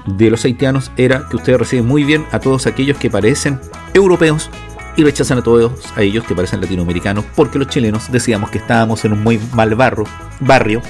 de 0.06 0.30
los 0.30 0.44
haitianos 0.44 0.90
era 0.96 1.28
que 1.28 1.36
ustedes 1.36 1.58
reciben 1.58 1.86
muy 1.86 2.04
bien 2.04 2.26
a 2.32 2.40
todos 2.40 2.66
aquellos 2.66 2.98
que 2.98 3.10
parecen 3.10 3.60
europeos 3.94 4.50
y 4.96 5.04
rechazan 5.04 5.38
a 5.38 5.42
todos 5.42 5.72
a 5.96 6.02
ellos 6.02 6.24
que 6.24 6.34
parecen 6.34 6.60
latinoamericanos 6.60 7.24
porque 7.34 7.58
los 7.58 7.68
chilenos 7.68 8.10
decíamos 8.10 8.50
que 8.50 8.58
estábamos 8.58 9.04
en 9.04 9.12
un 9.12 9.22
muy 9.22 9.40
mal 9.54 9.74
barro, 9.74 10.04
barrio, 10.40 10.82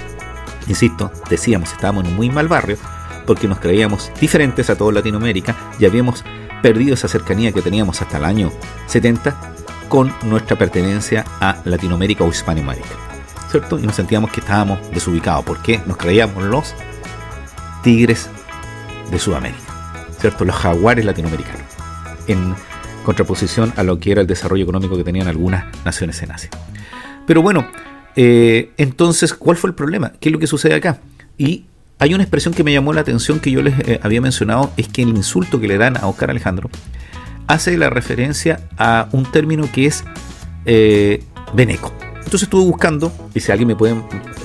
insisto, 0.66 1.10
decíamos 1.30 1.72
estábamos 1.72 2.04
en 2.04 2.10
un 2.10 2.16
muy 2.16 2.30
mal 2.30 2.48
barrio 2.48 2.76
porque 3.26 3.48
nos 3.48 3.58
creíamos 3.58 4.10
diferentes 4.20 4.70
a 4.70 4.76
toda 4.76 4.92
Latinoamérica 4.92 5.54
y 5.78 5.84
habíamos 5.84 6.24
perdido 6.62 6.94
esa 6.94 7.08
cercanía 7.08 7.52
que 7.52 7.62
teníamos 7.62 8.00
hasta 8.02 8.18
el 8.18 8.24
año 8.24 8.52
70 8.86 9.36
con 9.88 10.12
nuestra 10.22 10.56
pertenencia 10.56 11.24
a 11.40 11.58
Latinoamérica 11.64 12.24
o 12.24 12.28
Hispanoamérica. 12.28 12.88
¿Cierto? 13.50 13.78
Y 13.78 13.82
nos 13.82 13.96
sentíamos 13.96 14.30
que 14.30 14.40
estábamos 14.40 14.78
desubicados. 14.92 15.44
porque 15.44 15.82
Nos 15.84 15.98
creíamos 15.98 16.42
los 16.44 16.74
tigres 17.82 18.30
de 19.10 19.18
Sudamérica. 19.18 20.06
¿Cierto? 20.18 20.44
Los 20.44 20.56
jaguares 20.56 21.04
latinoamericanos. 21.04 21.62
En 22.28 22.54
contraposición 23.04 23.72
a 23.76 23.82
lo 23.82 23.98
que 23.98 24.12
era 24.12 24.20
el 24.20 24.26
desarrollo 24.26 24.62
económico 24.62 24.96
que 24.96 25.04
tenían 25.04 25.28
algunas 25.28 25.64
naciones 25.84 26.22
en 26.22 26.30
Asia. 26.30 26.50
Pero 27.26 27.42
bueno, 27.42 27.66
eh, 28.14 28.72
entonces, 28.76 29.34
¿cuál 29.34 29.56
fue 29.56 29.70
el 29.70 29.74
problema? 29.74 30.12
¿Qué 30.20 30.28
es 30.28 30.32
lo 30.32 30.38
que 30.38 30.46
sucede 30.46 30.74
acá? 30.74 31.00
Y 31.36 31.64
hay 31.98 32.14
una 32.14 32.24
expresión 32.24 32.52
que 32.52 32.64
me 32.64 32.72
llamó 32.72 32.92
la 32.92 33.00
atención 33.00 33.38
que 33.38 33.50
yo 33.50 33.62
les 33.62 33.78
eh, 33.80 34.00
había 34.02 34.20
mencionado, 34.20 34.72
es 34.76 34.88
que 34.88 35.02
el 35.02 35.10
insulto 35.10 35.60
que 35.60 35.68
le 35.68 35.78
dan 35.78 35.96
a 35.96 36.08
Oscar 36.08 36.30
Alejandro 36.30 36.68
hace 37.46 37.76
la 37.76 37.90
referencia 37.90 38.60
a 38.76 39.08
un 39.12 39.30
término 39.30 39.70
que 39.70 39.86
es 39.86 40.04
eh, 40.64 41.22
Beneco. 41.54 41.92
Entonces 42.16 42.42
estuve 42.42 42.64
buscando, 42.64 43.12
y 43.34 43.40
si 43.40 43.52
alguien 43.52 43.68
me 43.68 43.76
puede 43.76 43.94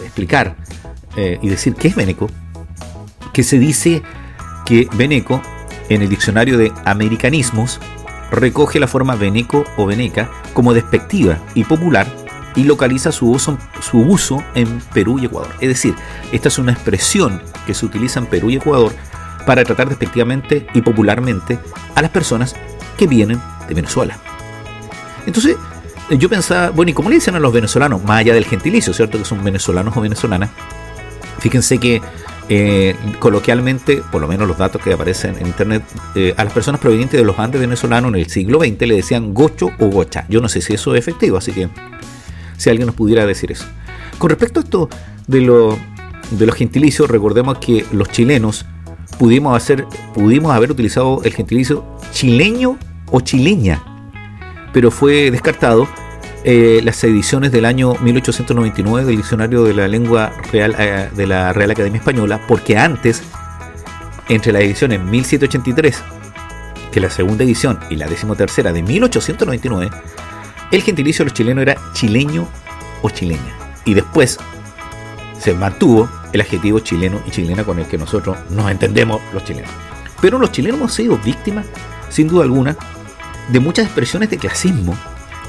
explicar 0.04 0.56
eh, 1.16 1.40
y 1.42 1.50
decir 1.50 1.74
qué 1.74 1.88
es 1.88 1.96
Beneco, 1.96 2.30
que 3.34 3.44
se 3.44 3.60
dice 3.60 4.04
que 4.68 4.90
Beneco 4.96 5.42
en 5.88 6.02
el 6.02 6.10
diccionario 6.10 6.58
de 6.58 6.74
americanismos 6.84 7.80
recoge 8.30 8.82
la 8.82 8.88
forma 8.88 9.16
beneco 9.16 9.64
o 9.78 9.86
beneca 9.86 10.30
como 10.54 10.74
despectiva 10.74 11.38
y 11.56 11.64
popular 11.64 12.06
y 12.56 12.64
localiza 12.64 13.14
su 13.14 13.32
uso, 13.32 14.44
en 14.56 14.82
Perú 14.94 15.20
y 15.20 15.26
Ecuador. 15.26 15.54
Es 15.62 15.70
decir, 15.70 15.96
esta 16.34 16.50
es 16.50 16.58
una 16.58 16.74
expresión 16.74 17.42
que 17.66 17.74
se 17.74 17.86
utiliza 17.86 18.20
en 18.20 18.26
Perú 18.26 18.50
y 18.50 18.58
Ecuador 18.58 18.92
para 19.46 19.64
tratar 19.64 19.88
despectivamente 19.88 20.68
y 20.74 20.82
popularmente 20.82 21.60
a 21.96 22.02
las 22.02 22.12
personas 22.12 22.56
que 22.98 23.08
vienen 23.08 23.40
de 23.70 23.74
Venezuela. 23.74 24.18
Entonces, 25.26 25.56
yo 26.10 26.28
pensaba, 26.28 26.72
bueno, 26.72 26.90
¿y 26.90 26.94
cómo 26.94 27.10
le 27.10 27.16
dicen 27.16 27.36
a 27.36 27.40
los 27.40 27.54
venezolanos? 27.54 28.04
Más 28.04 28.20
allá 28.20 28.34
del 28.34 28.46
gentilicio, 28.46 28.92
¿cierto? 28.92 29.18
Que 29.18 29.26
son 29.26 29.44
venezolanos 29.44 29.96
o 29.96 30.02
venezolanas. 30.02 30.50
Fíjense 31.40 31.78
que 31.78 32.02
eh, 32.50 32.96
coloquialmente, 33.20 34.02
por 34.12 34.22
lo 34.22 34.28
menos 34.28 34.48
los 34.48 34.58
datos 34.58 34.82
que 34.82 34.94
aparecen 34.94 35.38
en 35.38 35.48
internet, 35.48 35.84
eh, 36.16 36.34
a 36.38 36.44
las 36.44 36.54
personas 36.54 36.80
provenientes 36.80 37.20
de 37.20 37.26
los 37.26 37.38
Andes 37.40 37.60
venezolanos 37.60 38.10
en 38.10 38.16
el 38.16 38.30
siglo 38.30 38.60
XX 38.60 38.82
le 38.88 38.96
decían 38.96 39.34
gocho 39.34 39.70
o 39.80 39.88
gocha. 39.88 40.26
Yo 40.30 40.40
no 40.42 40.48
sé 40.48 40.62
si 40.62 40.74
eso 40.74 40.96
es 40.96 41.00
efectivo, 41.00 41.38
así 41.38 41.52
que 41.52 41.70
si 42.58 42.70
alguien 42.70 42.88
nos 42.88 42.96
pudiera 42.96 43.26
decir 43.26 43.52
eso. 43.52 43.66
Con 44.18 44.30
respecto 44.30 44.60
a 44.60 44.64
esto 44.64 44.90
de, 45.28 45.40
de 46.32 46.46
los 46.46 46.56
gentilicios, 46.56 47.10
recordemos 47.10 47.58
que 47.60 47.86
los 47.92 48.10
chilenos 48.10 48.66
pudimos, 49.20 49.56
hacer, 49.56 49.86
pudimos 50.14 50.54
haber 50.54 50.72
utilizado 50.72 51.22
el 51.24 51.34
gentilicio 51.34 51.86
chileño 52.12 52.78
o 53.12 53.20
chileña, 53.22 53.84
pero 54.74 54.92
fue 54.92 55.32
descartado 55.32 55.88
eh, 56.44 56.82
las 56.84 57.04
ediciones 57.04 57.52
del 57.52 57.66
año 57.66 57.96
1899 57.96 59.06
del 59.06 59.18
diccionario 59.18 59.64
de 59.64 59.74
la 59.74 59.88
lengua 59.88 60.32
real 60.52 60.76
eh, 60.78 61.10
de 61.14 61.28
la 61.28 61.52
Real 61.52 61.72
Academia 61.72 62.00
Española, 62.00 62.42
porque 62.48 62.78
antes, 62.78 63.24
entre 64.30 64.52
las 64.52 64.62
ediciones 64.62 65.02
1783, 65.02 66.04
que 66.92 67.00
la 67.00 67.10
segunda 67.10 67.44
edición, 67.44 67.80
y 67.90 67.96
la 67.96 68.08
decimotercera 68.08 68.72
de 68.72 68.84
1899, 68.84 69.90
el 70.72 70.82
gentilicio 70.82 71.24
de 71.24 71.30
los 71.30 71.38
chilenos 71.38 71.62
era 71.64 71.78
chileño 71.94 72.48
o 73.02 73.10
chileña. 73.10 73.58
Y 73.86 73.94
después 73.94 74.38
se 75.40 75.54
mantuvo 75.54 76.10
el 76.34 76.42
adjetivo 76.42 76.80
chileno 76.80 77.22
y 77.26 77.32
chilena 77.32 77.64
con 77.64 77.80
el 77.80 77.88
que 77.88 77.98
nosotros 77.98 78.38
nos 78.50 78.70
entendemos 78.70 79.22
los 79.34 79.44
chilenos. 79.44 79.72
Pero 80.22 80.40
los 80.40 80.52
chilenos 80.52 80.80
hemos 80.80 80.94
sido 80.94 81.18
víctimas, 81.18 81.66
sin 82.10 82.28
duda 82.28 82.44
alguna, 82.44 82.76
de 83.50 83.60
muchas 83.60 83.86
expresiones 83.86 84.30
de 84.30 84.38
clasismo 84.38 84.98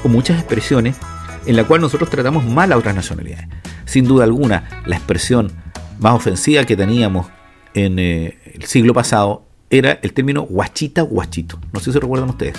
o 0.03 0.07
muchas 0.07 0.39
expresiones 0.39 0.97
en 1.45 1.55
la 1.55 1.63
cual 1.63 1.81
nosotros 1.81 2.09
tratamos 2.09 2.45
mal 2.45 2.71
a 2.71 2.77
otras 2.77 2.95
nacionalidades. 2.95 3.47
Sin 3.85 4.05
duda 4.05 4.23
alguna, 4.23 4.83
la 4.85 4.95
expresión 4.95 5.51
más 5.99 6.13
ofensiva 6.13 6.63
que 6.63 6.75
teníamos 6.75 7.27
en 7.73 7.99
eh, 7.99 8.37
el 8.53 8.63
siglo 8.65 8.93
pasado 8.93 9.45
era 9.69 9.99
el 10.01 10.13
término 10.13 10.43
guachita 10.43 11.01
guachito. 11.01 11.59
No 11.73 11.79
sé 11.79 11.91
si 11.91 11.99
recuerdan 11.99 12.29
ustedes. 12.29 12.55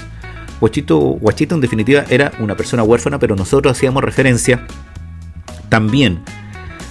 Guachito, 0.61 0.99
guachito 0.99 1.54
en 1.54 1.61
definitiva 1.61 2.04
era 2.11 2.32
una 2.38 2.56
persona 2.56 2.82
huérfana, 2.82 3.18
pero 3.18 3.35
nosotros 3.35 3.76
hacíamos 3.76 4.04
referencia 4.04 4.66
también 5.68 6.23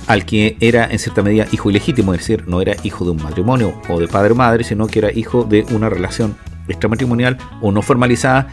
al 0.07 0.25
que 0.25 0.57
era 0.59 0.87
en 0.89 0.97
cierta 0.97 1.21
medida 1.21 1.45
hijo 1.51 1.69
ilegítimo, 1.69 2.13
es 2.13 2.21
decir, 2.21 2.47
no 2.47 2.61
era 2.61 2.75
hijo 2.83 3.05
de 3.05 3.11
un 3.11 3.21
matrimonio 3.21 3.79
o 3.89 3.99
de 3.99 4.07
padre 4.07 4.31
o 4.31 4.35
madre, 4.35 4.63
sino 4.63 4.87
que 4.87 4.99
era 4.99 5.11
hijo 5.11 5.43
de 5.43 5.65
una 5.71 5.87
relación 5.87 6.35
extramatrimonial 6.67 7.37
o 7.61 7.71
no 7.71 7.81
formalizada 7.83 8.47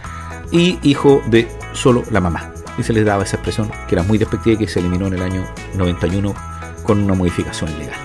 y 0.50 0.78
hijo 0.82 1.22
de 1.26 1.48
solo 1.72 2.02
la 2.10 2.20
mamá. 2.20 2.52
Y 2.78 2.82
se 2.82 2.92
les 2.92 3.04
daba 3.04 3.24
esa 3.24 3.36
expresión 3.36 3.70
que 3.88 3.94
era 3.94 4.02
muy 4.02 4.18
despectiva 4.18 4.54
y 4.54 4.58
que 4.58 4.68
se 4.68 4.80
eliminó 4.80 5.06
en 5.06 5.14
el 5.14 5.22
año 5.22 5.44
91 5.74 6.34
con 6.82 7.02
una 7.02 7.14
modificación 7.14 7.76
legal. 7.78 7.98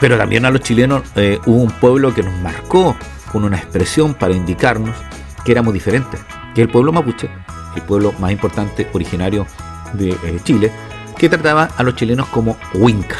Pero 0.00 0.18
también 0.18 0.44
a 0.44 0.50
los 0.50 0.60
chilenos 0.60 1.02
eh, 1.16 1.38
hubo 1.46 1.62
un 1.62 1.70
pueblo 1.70 2.12
que 2.12 2.22
nos 2.22 2.34
marcó 2.40 2.96
con 3.32 3.44
una 3.44 3.56
expresión 3.56 4.14
para 4.14 4.34
indicarnos 4.34 4.96
que 5.44 5.52
éramos 5.52 5.74
diferentes, 5.74 6.20
que 6.54 6.62
es 6.62 6.66
el 6.66 6.72
pueblo 6.72 6.92
mapuche, 6.92 7.30
el 7.74 7.82
pueblo 7.82 8.12
más 8.18 8.32
importante 8.32 8.88
originario 8.92 9.46
de 9.94 10.10
eh, 10.10 10.40
Chile, 10.42 10.72
que 11.16 11.28
trataba 11.28 11.70
a 11.76 11.82
los 11.82 11.96
chilenos 11.96 12.28
como 12.28 12.56
Winca 12.74 13.16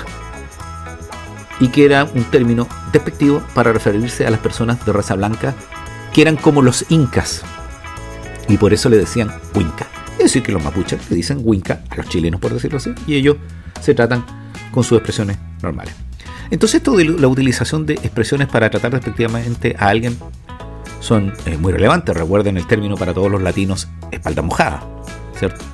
y 1.60 1.68
que 1.68 1.86
era 1.86 2.04
un 2.04 2.24
término 2.24 2.68
despectivo 2.92 3.42
para 3.54 3.72
referirse 3.72 4.26
a 4.26 4.30
las 4.30 4.40
personas 4.40 4.84
de 4.84 4.92
raza 4.92 5.14
blanca 5.14 5.54
que 6.12 6.22
eran 6.22 6.36
como 6.36 6.62
los 6.62 6.84
incas 6.90 7.42
y 8.48 8.56
por 8.56 8.72
eso 8.72 8.88
le 8.88 8.98
decían 8.98 9.30
Winca. 9.54 9.86
Es 10.12 10.24
decir, 10.24 10.42
que 10.42 10.52
los 10.52 10.62
mapuches 10.62 11.10
le 11.10 11.16
dicen 11.16 11.40
Winca 11.42 11.82
a 11.90 11.96
los 11.96 12.08
chilenos, 12.08 12.40
por 12.40 12.52
decirlo 12.52 12.78
así, 12.78 12.92
y 13.06 13.14
ellos 13.14 13.36
se 13.80 13.94
tratan 13.94 14.24
con 14.70 14.82
sus 14.82 14.98
expresiones 14.98 15.38
normales. 15.62 15.94
Entonces, 16.50 16.76
esto 16.76 16.96
de 16.96 17.04
la 17.04 17.28
utilización 17.28 17.86
de 17.86 17.94
expresiones 17.94 18.48
para 18.48 18.70
tratar 18.70 18.92
despectivamente 18.92 19.74
a 19.78 19.88
alguien 19.88 20.16
son 21.00 21.32
eh, 21.44 21.56
muy 21.58 21.72
relevantes. 21.72 22.16
Recuerden 22.16 22.56
el 22.56 22.66
término 22.66 22.96
para 22.96 23.12
todos 23.12 23.30
los 23.30 23.42
latinos, 23.42 23.88
espalda 24.10 24.42
mojada, 24.42 24.82
¿cierto? 25.38 25.64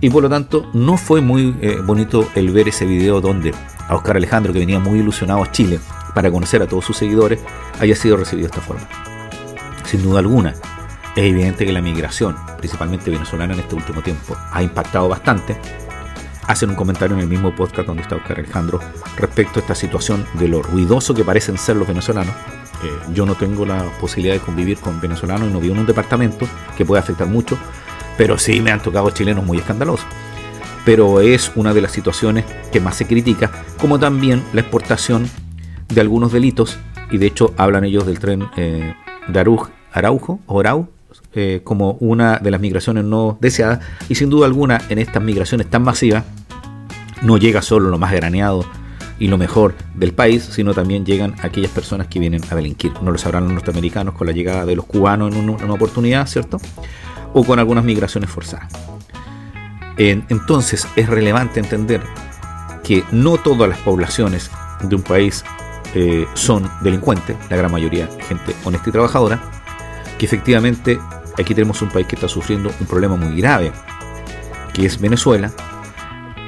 Y 0.00 0.10
por 0.10 0.22
lo 0.22 0.28
tanto, 0.28 0.70
no 0.74 0.96
fue 0.96 1.20
muy 1.20 1.56
eh, 1.60 1.78
bonito 1.84 2.28
el 2.34 2.50
ver 2.50 2.68
ese 2.68 2.84
video 2.84 3.20
donde 3.20 3.52
a 3.88 3.96
Oscar 3.96 4.16
Alejandro, 4.16 4.52
que 4.52 4.60
venía 4.60 4.78
muy 4.78 5.00
ilusionado 5.00 5.42
a 5.42 5.50
Chile 5.50 5.80
para 6.14 6.30
conocer 6.30 6.62
a 6.62 6.66
todos 6.66 6.84
sus 6.84 6.96
seguidores, 6.96 7.40
haya 7.80 7.96
sido 7.96 8.16
recibido 8.16 8.48
de 8.48 8.54
esta 8.54 8.60
forma. 8.60 8.86
Sin 9.84 10.02
duda 10.02 10.20
alguna, 10.20 10.54
es 11.18 11.30
evidente 11.30 11.66
que 11.66 11.72
la 11.72 11.82
migración, 11.82 12.36
principalmente 12.58 13.10
venezolana 13.10 13.54
en 13.54 13.60
este 13.60 13.74
último 13.74 14.02
tiempo, 14.02 14.36
ha 14.52 14.62
impactado 14.62 15.08
bastante. 15.08 15.56
Hacen 16.46 16.70
un 16.70 16.76
comentario 16.76 17.14
en 17.16 17.22
el 17.22 17.28
mismo 17.28 17.54
podcast 17.54 17.86
donde 17.86 18.02
está 18.02 18.16
Oscar 18.16 18.38
Alejandro 18.38 18.80
respecto 19.16 19.58
a 19.58 19.62
esta 19.62 19.74
situación 19.74 20.26
de 20.34 20.48
lo 20.48 20.62
ruidoso 20.62 21.14
que 21.14 21.24
parecen 21.24 21.58
ser 21.58 21.76
los 21.76 21.88
venezolanos. 21.88 22.34
Eh, 22.84 23.12
yo 23.12 23.26
no 23.26 23.34
tengo 23.34 23.66
la 23.66 23.84
posibilidad 24.00 24.34
de 24.34 24.40
convivir 24.40 24.78
con 24.78 25.00
venezolanos 25.00 25.48
y 25.48 25.52
no 25.52 25.60
vivo 25.60 25.74
en 25.74 25.80
un 25.80 25.86
departamento 25.86 26.48
que 26.76 26.86
puede 26.86 27.00
afectar 27.00 27.26
mucho 27.26 27.58
pero 28.18 28.36
sí 28.36 28.60
me 28.60 28.72
han 28.72 28.82
tocado 28.82 29.08
chilenos 29.10 29.46
muy 29.46 29.58
escandalosos. 29.58 30.04
Pero 30.84 31.20
es 31.20 31.52
una 31.54 31.72
de 31.72 31.80
las 31.80 31.92
situaciones 31.92 32.44
que 32.72 32.80
más 32.80 32.96
se 32.96 33.06
critica, 33.06 33.50
como 33.80 33.98
también 33.98 34.42
la 34.52 34.60
exportación 34.60 35.30
de 35.88 36.00
algunos 36.00 36.32
delitos, 36.32 36.78
y 37.10 37.18
de 37.18 37.26
hecho 37.26 37.54
hablan 37.56 37.84
ellos 37.84 38.04
del 38.04 38.18
tren 38.18 38.48
eh, 38.56 38.94
de 39.28 39.40
Araujo, 39.92 40.40
o 40.46 40.60
Arau, 40.60 40.88
eh, 41.34 41.60
como 41.64 41.92
una 42.00 42.38
de 42.38 42.50
las 42.50 42.60
migraciones 42.60 43.04
no 43.04 43.38
deseadas, 43.40 43.80
y 44.08 44.14
sin 44.14 44.30
duda 44.30 44.46
alguna 44.46 44.80
en 44.88 44.98
estas 44.98 45.22
migraciones 45.22 45.68
tan 45.68 45.82
masivas 45.82 46.24
no 47.22 47.36
llega 47.36 47.62
solo 47.62 47.90
lo 47.90 47.98
más 47.98 48.12
graneado 48.12 48.64
y 49.18 49.26
lo 49.26 49.36
mejor 49.36 49.74
del 49.94 50.12
país, 50.12 50.44
sino 50.44 50.74
también 50.74 51.04
llegan 51.04 51.34
aquellas 51.42 51.72
personas 51.72 52.06
que 52.06 52.20
vienen 52.20 52.42
a 52.50 52.54
delinquir. 52.54 52.92
No 53.02 53.10
lo 53.10 53.18
sabrán 53.18 53.44
los 53.44 53.52
norteamericanos 53.52 54.14
con 54.14 54.28
la 54.28 54.32
llegada 54.32 54.64
de 54.64 54.76
los 54.76 54.84
cubanos 54.84 55.34
en 55.34 55.50
una 55.50 55.72
oportunidad, 55.72 56.26
¿cierto? 56.28 56.60
o 57.32 57.44
con 57.44 57.58
algunas 57.58 57.84
migraciones 57.84 58.30
forzadas. 58.30 58.72
Entonces 59.96 60.86
es 60.96 61.08
relevante 61.08 61.60
entender 61.60 62.00
que 62.84 63.04
no 63.10 63.36
todas 63.36 63.68
las 63.68 63.78
poblaciones 63.78 64.50
de 64.82 64.94
un 64.94 65.02
país 65.02 65.44
eh, 65.94 66.26
son 66.34 66.70
delincuentes, 66.82 67.36
la 67.50 67.56
gran 67.56 67.72
mayoría 67.72 68.08
gente 68.28 68.54
honesta 68.64 68.90
y 68.90 68.92
trabajadora, 68.92 69.40
que 70.18 70.26
efectivamente 70.26 70.98
aquí 71.38 71.54
tenemos 71.54 71.80
un 71.82 71.88
país 71.88 72.06
que 72.06 72.16
está 72.16 72.28
sufriendo 72.28 72.70
un 72.80 72.86
problema 72.86 73.16
muy 73.16 73.40
grave, 73.40 73.72
que 74.74 74.86
es 74.86 75.00
Venezuela, 75.00 75.52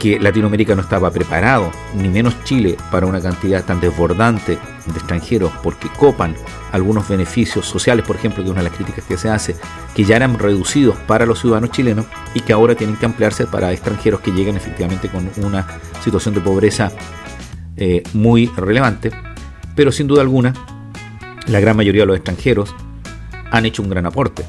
que 0.01 0.19
Latinoamérica 0.19 0.75
no 0.75 0.81
estaba 0.81 1.11
preparado, 1.11 1.71
ni 1.95 2.09
menos 2.09 2.43
Chile, 2.45 2.77
para 2.91 3.07
una 3.07 3.21
cantidad 3.21 3.63
tan 3.63 3.81
desbordante 3.81 4.59
de 4.87 4.99
extranjeros, 4.99 5.53
porque 5.63 5.89
copan 5.89 6.35
algunos 6.73 7.07
beneficios 7.07 7.67
sociales, 7.67 8.07
por 8.07 8.17
ejemplo, 8.17 8.43
que 8.43 8.49
es 8.49 8.51
una 8.51 8.63
de 8.63 8.71
las 8.71 8.77
críticas 8.77 9.05
que 9.05 9.19
se 9.19 9.29
hace, 9.29 9.57
que 9.95 10.05
ya 10.05 10.17
eran 10.17 10.39
reducidos 10.39 10.97
para 11.07 11.27
los 11.27 11.41
ciudadanos 11.41 11.71
chilenos 11.71 12.07
y 12.35 12.41
que 12.41 12.55
ahora 12.55 12.75
tienen 12.75 12.97
que 12.97 13.05
ampliarse 13.05 13.47
para 13.47 13.73
extranjeros 13.73 14.21
que 14.21 14.31
lleguen 14.31 14.57
efectivamente 14.57 15.09
con 15.09 15.31
una 15.45 15.67
situación 16.03 16.35
de 16.35 16.41
pobreza 16.41 16.91
eh, 17.77 18.03
muy 18.15 18.47
relevante. 18.57 19.11
Pero 19.77 19.93
sin 19.93 20.07
duda 20.07 20.23
alguna, 20.23 20.55
la 21.47 21.61
gran 21.61 21.77
mayoría 21.77 22.03
de 22.03 22.07
los 22.07 22.17
extranjeros 22.17 22.75
han 23.51 23.67
hecho 23.67 23.83
un 23.83 23.91
gran 23.91 24.07
aporte. 24.07 24.45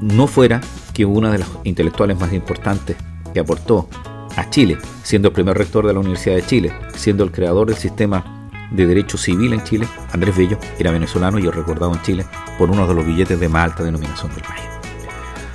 No 0.00 0.26
fuera 0.26 0.60
que 0.92 1.04
una 1.04 1.30
de 1.30 1.38
las 1.38 1.48
intelectuales 1.64 2.18
más 2.18 2.32
importantes 2.32 2.96
que 3.32 3.40
aportó 3.40 3.88
a 4.36 4.50
Chile, 4.50 4.78
siendo 5.02 5.28
el 5.28 5.34
primer 5.34 5.56
rector 5.56 5.86
de 5.86 5.92
la 5.92 6.00
Universidad 6.00 6.36
de 6.36 6.46
Chile, 6.46 6.72
siendo 6.94 7.24
el 7.24 7.30
creador 7.30 7.68
del 7.68 7.76
sistema 7.76 8.48
de 8.70 8.86
derecho 8.86 9.16
civil 9.16 9.52
en 9.52 9.62
Chile, 9.62 9.86
Andrés 10.12 10.36
Bello 10.36 10.58
era 10.78 10.90
venezolano 10.90 11.38
y 11.38 11.48
recordado 11.48 11.92
en 11.92 12.02
Chile 12.02 12.26
por 12.58 12.70
uno 12.70 12.86
de 12.86 12.94
los 12.94 13.06
billetes 13.06 13.38
de 13.38 13.48
más 13.48 13.64
alta 13.64 13.84
denominación 13.84 14.32
del 14.34 14.42
país. 14.42 14.62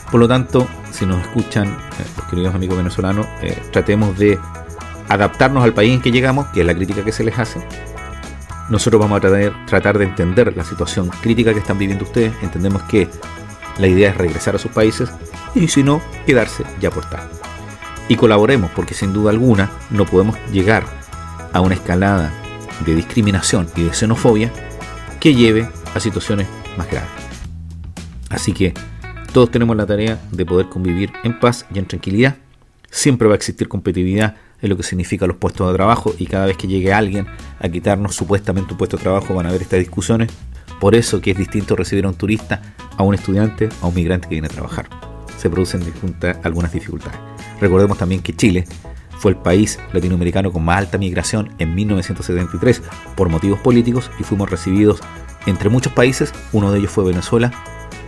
Por 0.10 0.20
lo 0.20 0.28
tanto, 0.28 0.68
si 0.92 1.06
nos 1.06 1.22
escuchan 1.22 1.68
eh, 1.68 2.22
queridos 2.30 2.56
amigos 2.56 2.78
venezolanos, 2.78 3.28
eh, 3.42 3.62
tratemos 3.72 4.18
de 4.18 4.40
adaptarnos 5.08 5.64
al 5.64 5.74
país 5.74 5.94
en 5.94 6.02
que 6.02 6.12
llegamos, 6.12 6.48
que 6.48 6.62
es 6.62 6.66
la 6.66 6.74
crítica 6.74 7.04
que 7.04 7.12
se 7.12 7.24
les 7.24 7.38
hace. 7.38 7.60
Nosotros 8.70 9.02
vamos 9.02 9.18
a 9.18 9.56
tratar, 9.66 9.98
de 9.98 10.06
entender 10.06 10.56
la 10.56 10.64
situación 10.64 11.10
crítica 11.10 11.54
que 11.54 11.60
están 11.60 11.78
viviendo 11.78 12.06
ustedes. 12.06 12.34
Entendemos 12.42 12.84
que 12.84 13.10
la 13.80 13.88
idea 13.88 14.10
es 14.10 14.18
regresar 14.18 14.56
a 14.56 14.60
sus 14.60 14.72
países 14.72 15.10
y 15.56 15.68
si 15.68 15.84
no, 15.84 16.02
quedarse 16.26 16.64
y 16.82 16.86
aportar 16.86 17.40
y 18.10 18.16
colaboremos, 18.16 18.72
porque 18.72 18.96
sin 18.96 19.14
duda 19.14 19.30
alguna 19.30 19.70
no 19.92 20.06
podemos 20.06 20.36
llegar 20.52 20.84
a 21.54 21.62
una 21.62 21.76
escalada 21.76 22.34
de 22.86 22.96
discriminación 22.96 23.70
y 23.76 23.84
de 23.84 23.94
xenofobia 23.94 24.52
que 25.20 25.36
lleve 25.36 25.70
a 25.94 26.00
situaciones 26.00 26.48
más 26.76 26.90
graves. 26.90 27.10
Así 28.30 28.52
que 28.52 28.74
todos 29.32 29.52
tenemos 29.52 29.78
la 29.78 29.86
tarea 29.86 30.20
de 30.32 30.46
poder 30.46 30.70
convivir 30.70 31.12
en 31.24 31.40
paz 31.40 31.66
y 31.74 31.80
en 31.80 31.86
tranquilidad. 31.86 32.38
Siempre 32.90 33.28
va 33.28 33.36
a 33.36 33.38
existir 33.38 33.68
competitividad 33.68 34.36
en 34.62 34.70
lo 34.70 34.78
que 34.78 34.84
significa 34.84 35.28
los 35.28 35.38
puestos 35.38 35.68
de 35.68 35.76
trabajo 35.76 36.14
y 36.18 36.26
cada 36.26 36.46
vez 36.46 36.58
que 36.58 36.68
llegue 36.68 36.94
alguien 36.94 37.28
a 37.60 37.70
quitarnos 37.70 38.16
supuestamente 38.16 38.74
un 38.74 38.78
puesto 38.78 38.98
de 38.98 39.04
trabajo 39.04 39.34
van 39.34 39.46
a 39.46 39.50
haber 39.50 39.62
estas 39.62 39.80
discusiones. 39.80 40.30
Por 40.80 40.96
eso 40.96 41.22
que 41.22 41.32
es 41.32 41.38
distinto 41.38 41.76
recibir 41.76 42.06
a 42.06 42.10
un 42.10 42.16
turista, 42.16 42.62
a 42.98 43.04
un 43.04 43.14
estudiante, 43.14 43.70
a 43.82 43.88
un 43.88 43.96
migrante 43.96 44.28
que 44.28 44.36
viene 44.36 44.48
a 44.48 44.52
trabajar. 44.52 44.88
Se 45.38 45.50
producen 45.50 45.82
algunas 46.44 46.72
dificultades. 46.72 47.20
Recordemos 47.60 47.98
también 47.98 48.22
que 48.22 48.36
Chile 48.36 48.66
fue 49.18 49.32
el 49.32 49.38
país 49.38 49.80
latinoamericano 49.92 50.52
con 50.52 50.64
más 50.64 50.78
alta 50.78 50.98
migración 50.98 51.54
en 51.60 51.76
1973 51.76 52.82
por 53.16 53.30
motivos 53.30 53.60
políticos 53.60 54.10
y 54.20 54.24
fuimos 54.24 54.50
recibidos 54.50 55.02
entre 55.46 55.70
muchos 55.70 55.94
países, 55.94 56.34
uno 56.54 56.72
de 56.72 56.80
ellos 56.80 56.92
fue 56.92 57.04
Venezuela, 57.04 57.52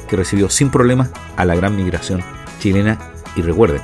que 0.08 0.16
recibió 0.16 0.50
sin 0.50 0.70
problemas 0.70 1.10
a 1.38 1.46
la 1.46 1.56
gran 1.56 1.76
migración 1.76 2.22
chilena 2.60 2.98
y 3.36 3.42
recuerden 3.42 3.82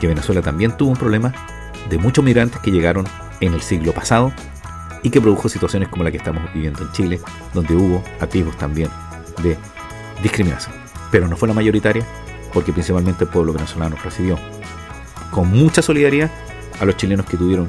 que 0.00 0.06
Venezuela 0.06 0.42
también 0.42 0.76
tuvo 0.76 0.90
un 0.90 0.96
problema 0.96 1.32
de 1.88 1.98
muchos 1.98 2.24
migrantes 2.24 2.60
que 2.60 2.70
llegaron 2.70 3.06
en 3.40 3.54
el 3.54 3.62
siglo 3.62 3.92
pasado 3.92 4.32
y 5.02 5.10
que 5.10 5.20
produjo 5.20 5.48
situaciones 5.48 5.88
como 5.88 6.04
la 6.04 6.10
que 6.10 6.18
estamos 6.18 6.42
viviendo 6.52 6.82
en 6.82 6.92
Chile, 6.92 7.20
donde 7.54 7.74
hubo 7.74 8.04
atisbos 8.20 8.56
también 8.58 8.90
de 9.42 9.56
discriminación. 10.22 10.74
Pero 11.10 11.26
no 11.26 11.36
fue 11.36 11.48
la 11.48 11.54
mayoritaria, 11.54 12.04
porque 12.52 12.72
principalmente 12.72 13.24
el 13.24 13.30
pueblo 13.30 13.52
venezolano 13.52 13.96
recibió 14.02 14.38
con 15.30 15.48
mucha 15.48 15.82
solidaridad 15.82 16.30
a 16.80 16.84
los 16.84 16.96
chilenos 16.96 17.26
que 17.26 17.36
tuvieron 17.36 17.68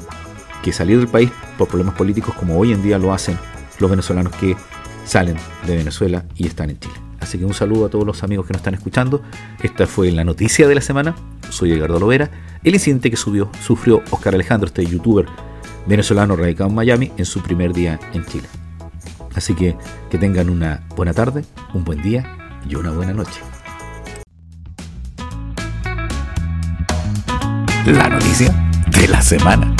que 0.62 0.72
salir 0.72 0.98
del 0.98 1.08
país 1.08 1.30
por 1.58 1.68
problemas 1.68 1.94
políticos, 1.94 2.34
como 2.34 2.58
hoy 2.58 2.72
en 2.72 2.82
día 2.82 2.98
lo 2.98 3.12
hacen 3.12 3.38
los 3.78 3.90
venezolanos 3.90 4.34
que 4.36 4.56
salen 5.04 5.36
de 5.66 5.76
Venezuela 5.76 6.24
y 6.36 6.46
están 6.46 6.70
en 6.70 6.78
Chile. 6.78 7.11
Así 7.22 7.38
que 7.38 7.44
un 7.44 7.54
saludo 7.54 7.86
a 7.86 7.88
todos 7.88 8.04
los 8.04 8.22
amigos 8.24 8.46
que 8.46 8.52
nos 8.52 8.60
están 8.60 8.74
escuchando. 8.74 9.22
Esta 9.62 9.86
fue 9.86 10.10
la 10.10 10.24
noticia 10.24 10.66
de 10.66 10.74
la 10.74 10.80
semana. 10.80 11.14
Soy 11.48 11.72
Edgardo 11.72 12.00
Lovera. 12.00 12.30
El 12.64 12.74
incidente 12.74 13.10
que 13.10 13.16
subió, 13.16 13.50
sufrió 13.64 14.02
Oscar 14.10 14.34
Alejandro, 14.34 14.66
este 14.66 14.84
youtuber 14.84 15.26
venezolano 15.86 16.36
radicado 16.36 16.68
en 16.68 16.76
Miami, 16.76 17.12
en 17.16 17.24
su 17.24 17.40
primer 17.40 17.72
día 17.72 17.98
en 18.12 18.26
Chile. 18.26 18.48
Así 19.34 19.54
que 19.54 19.76
que 20.10 20.18
tengan 20.18 20.50
una 20.50 20.84
buena 20.96 21.14
tarde, 21.14 21.44
un 21.74 21.84
buen 21.84 22.02
día 22.02 22.36
y 22.68 22.74
una 22.74 22.90
buena 22.90 23.14
noche. 23.14 23.40
La 27.86 28.08
noticia 28.08 28.52
de 28.90 29.08
la 29.08 29.22
semana. 29.22 29.74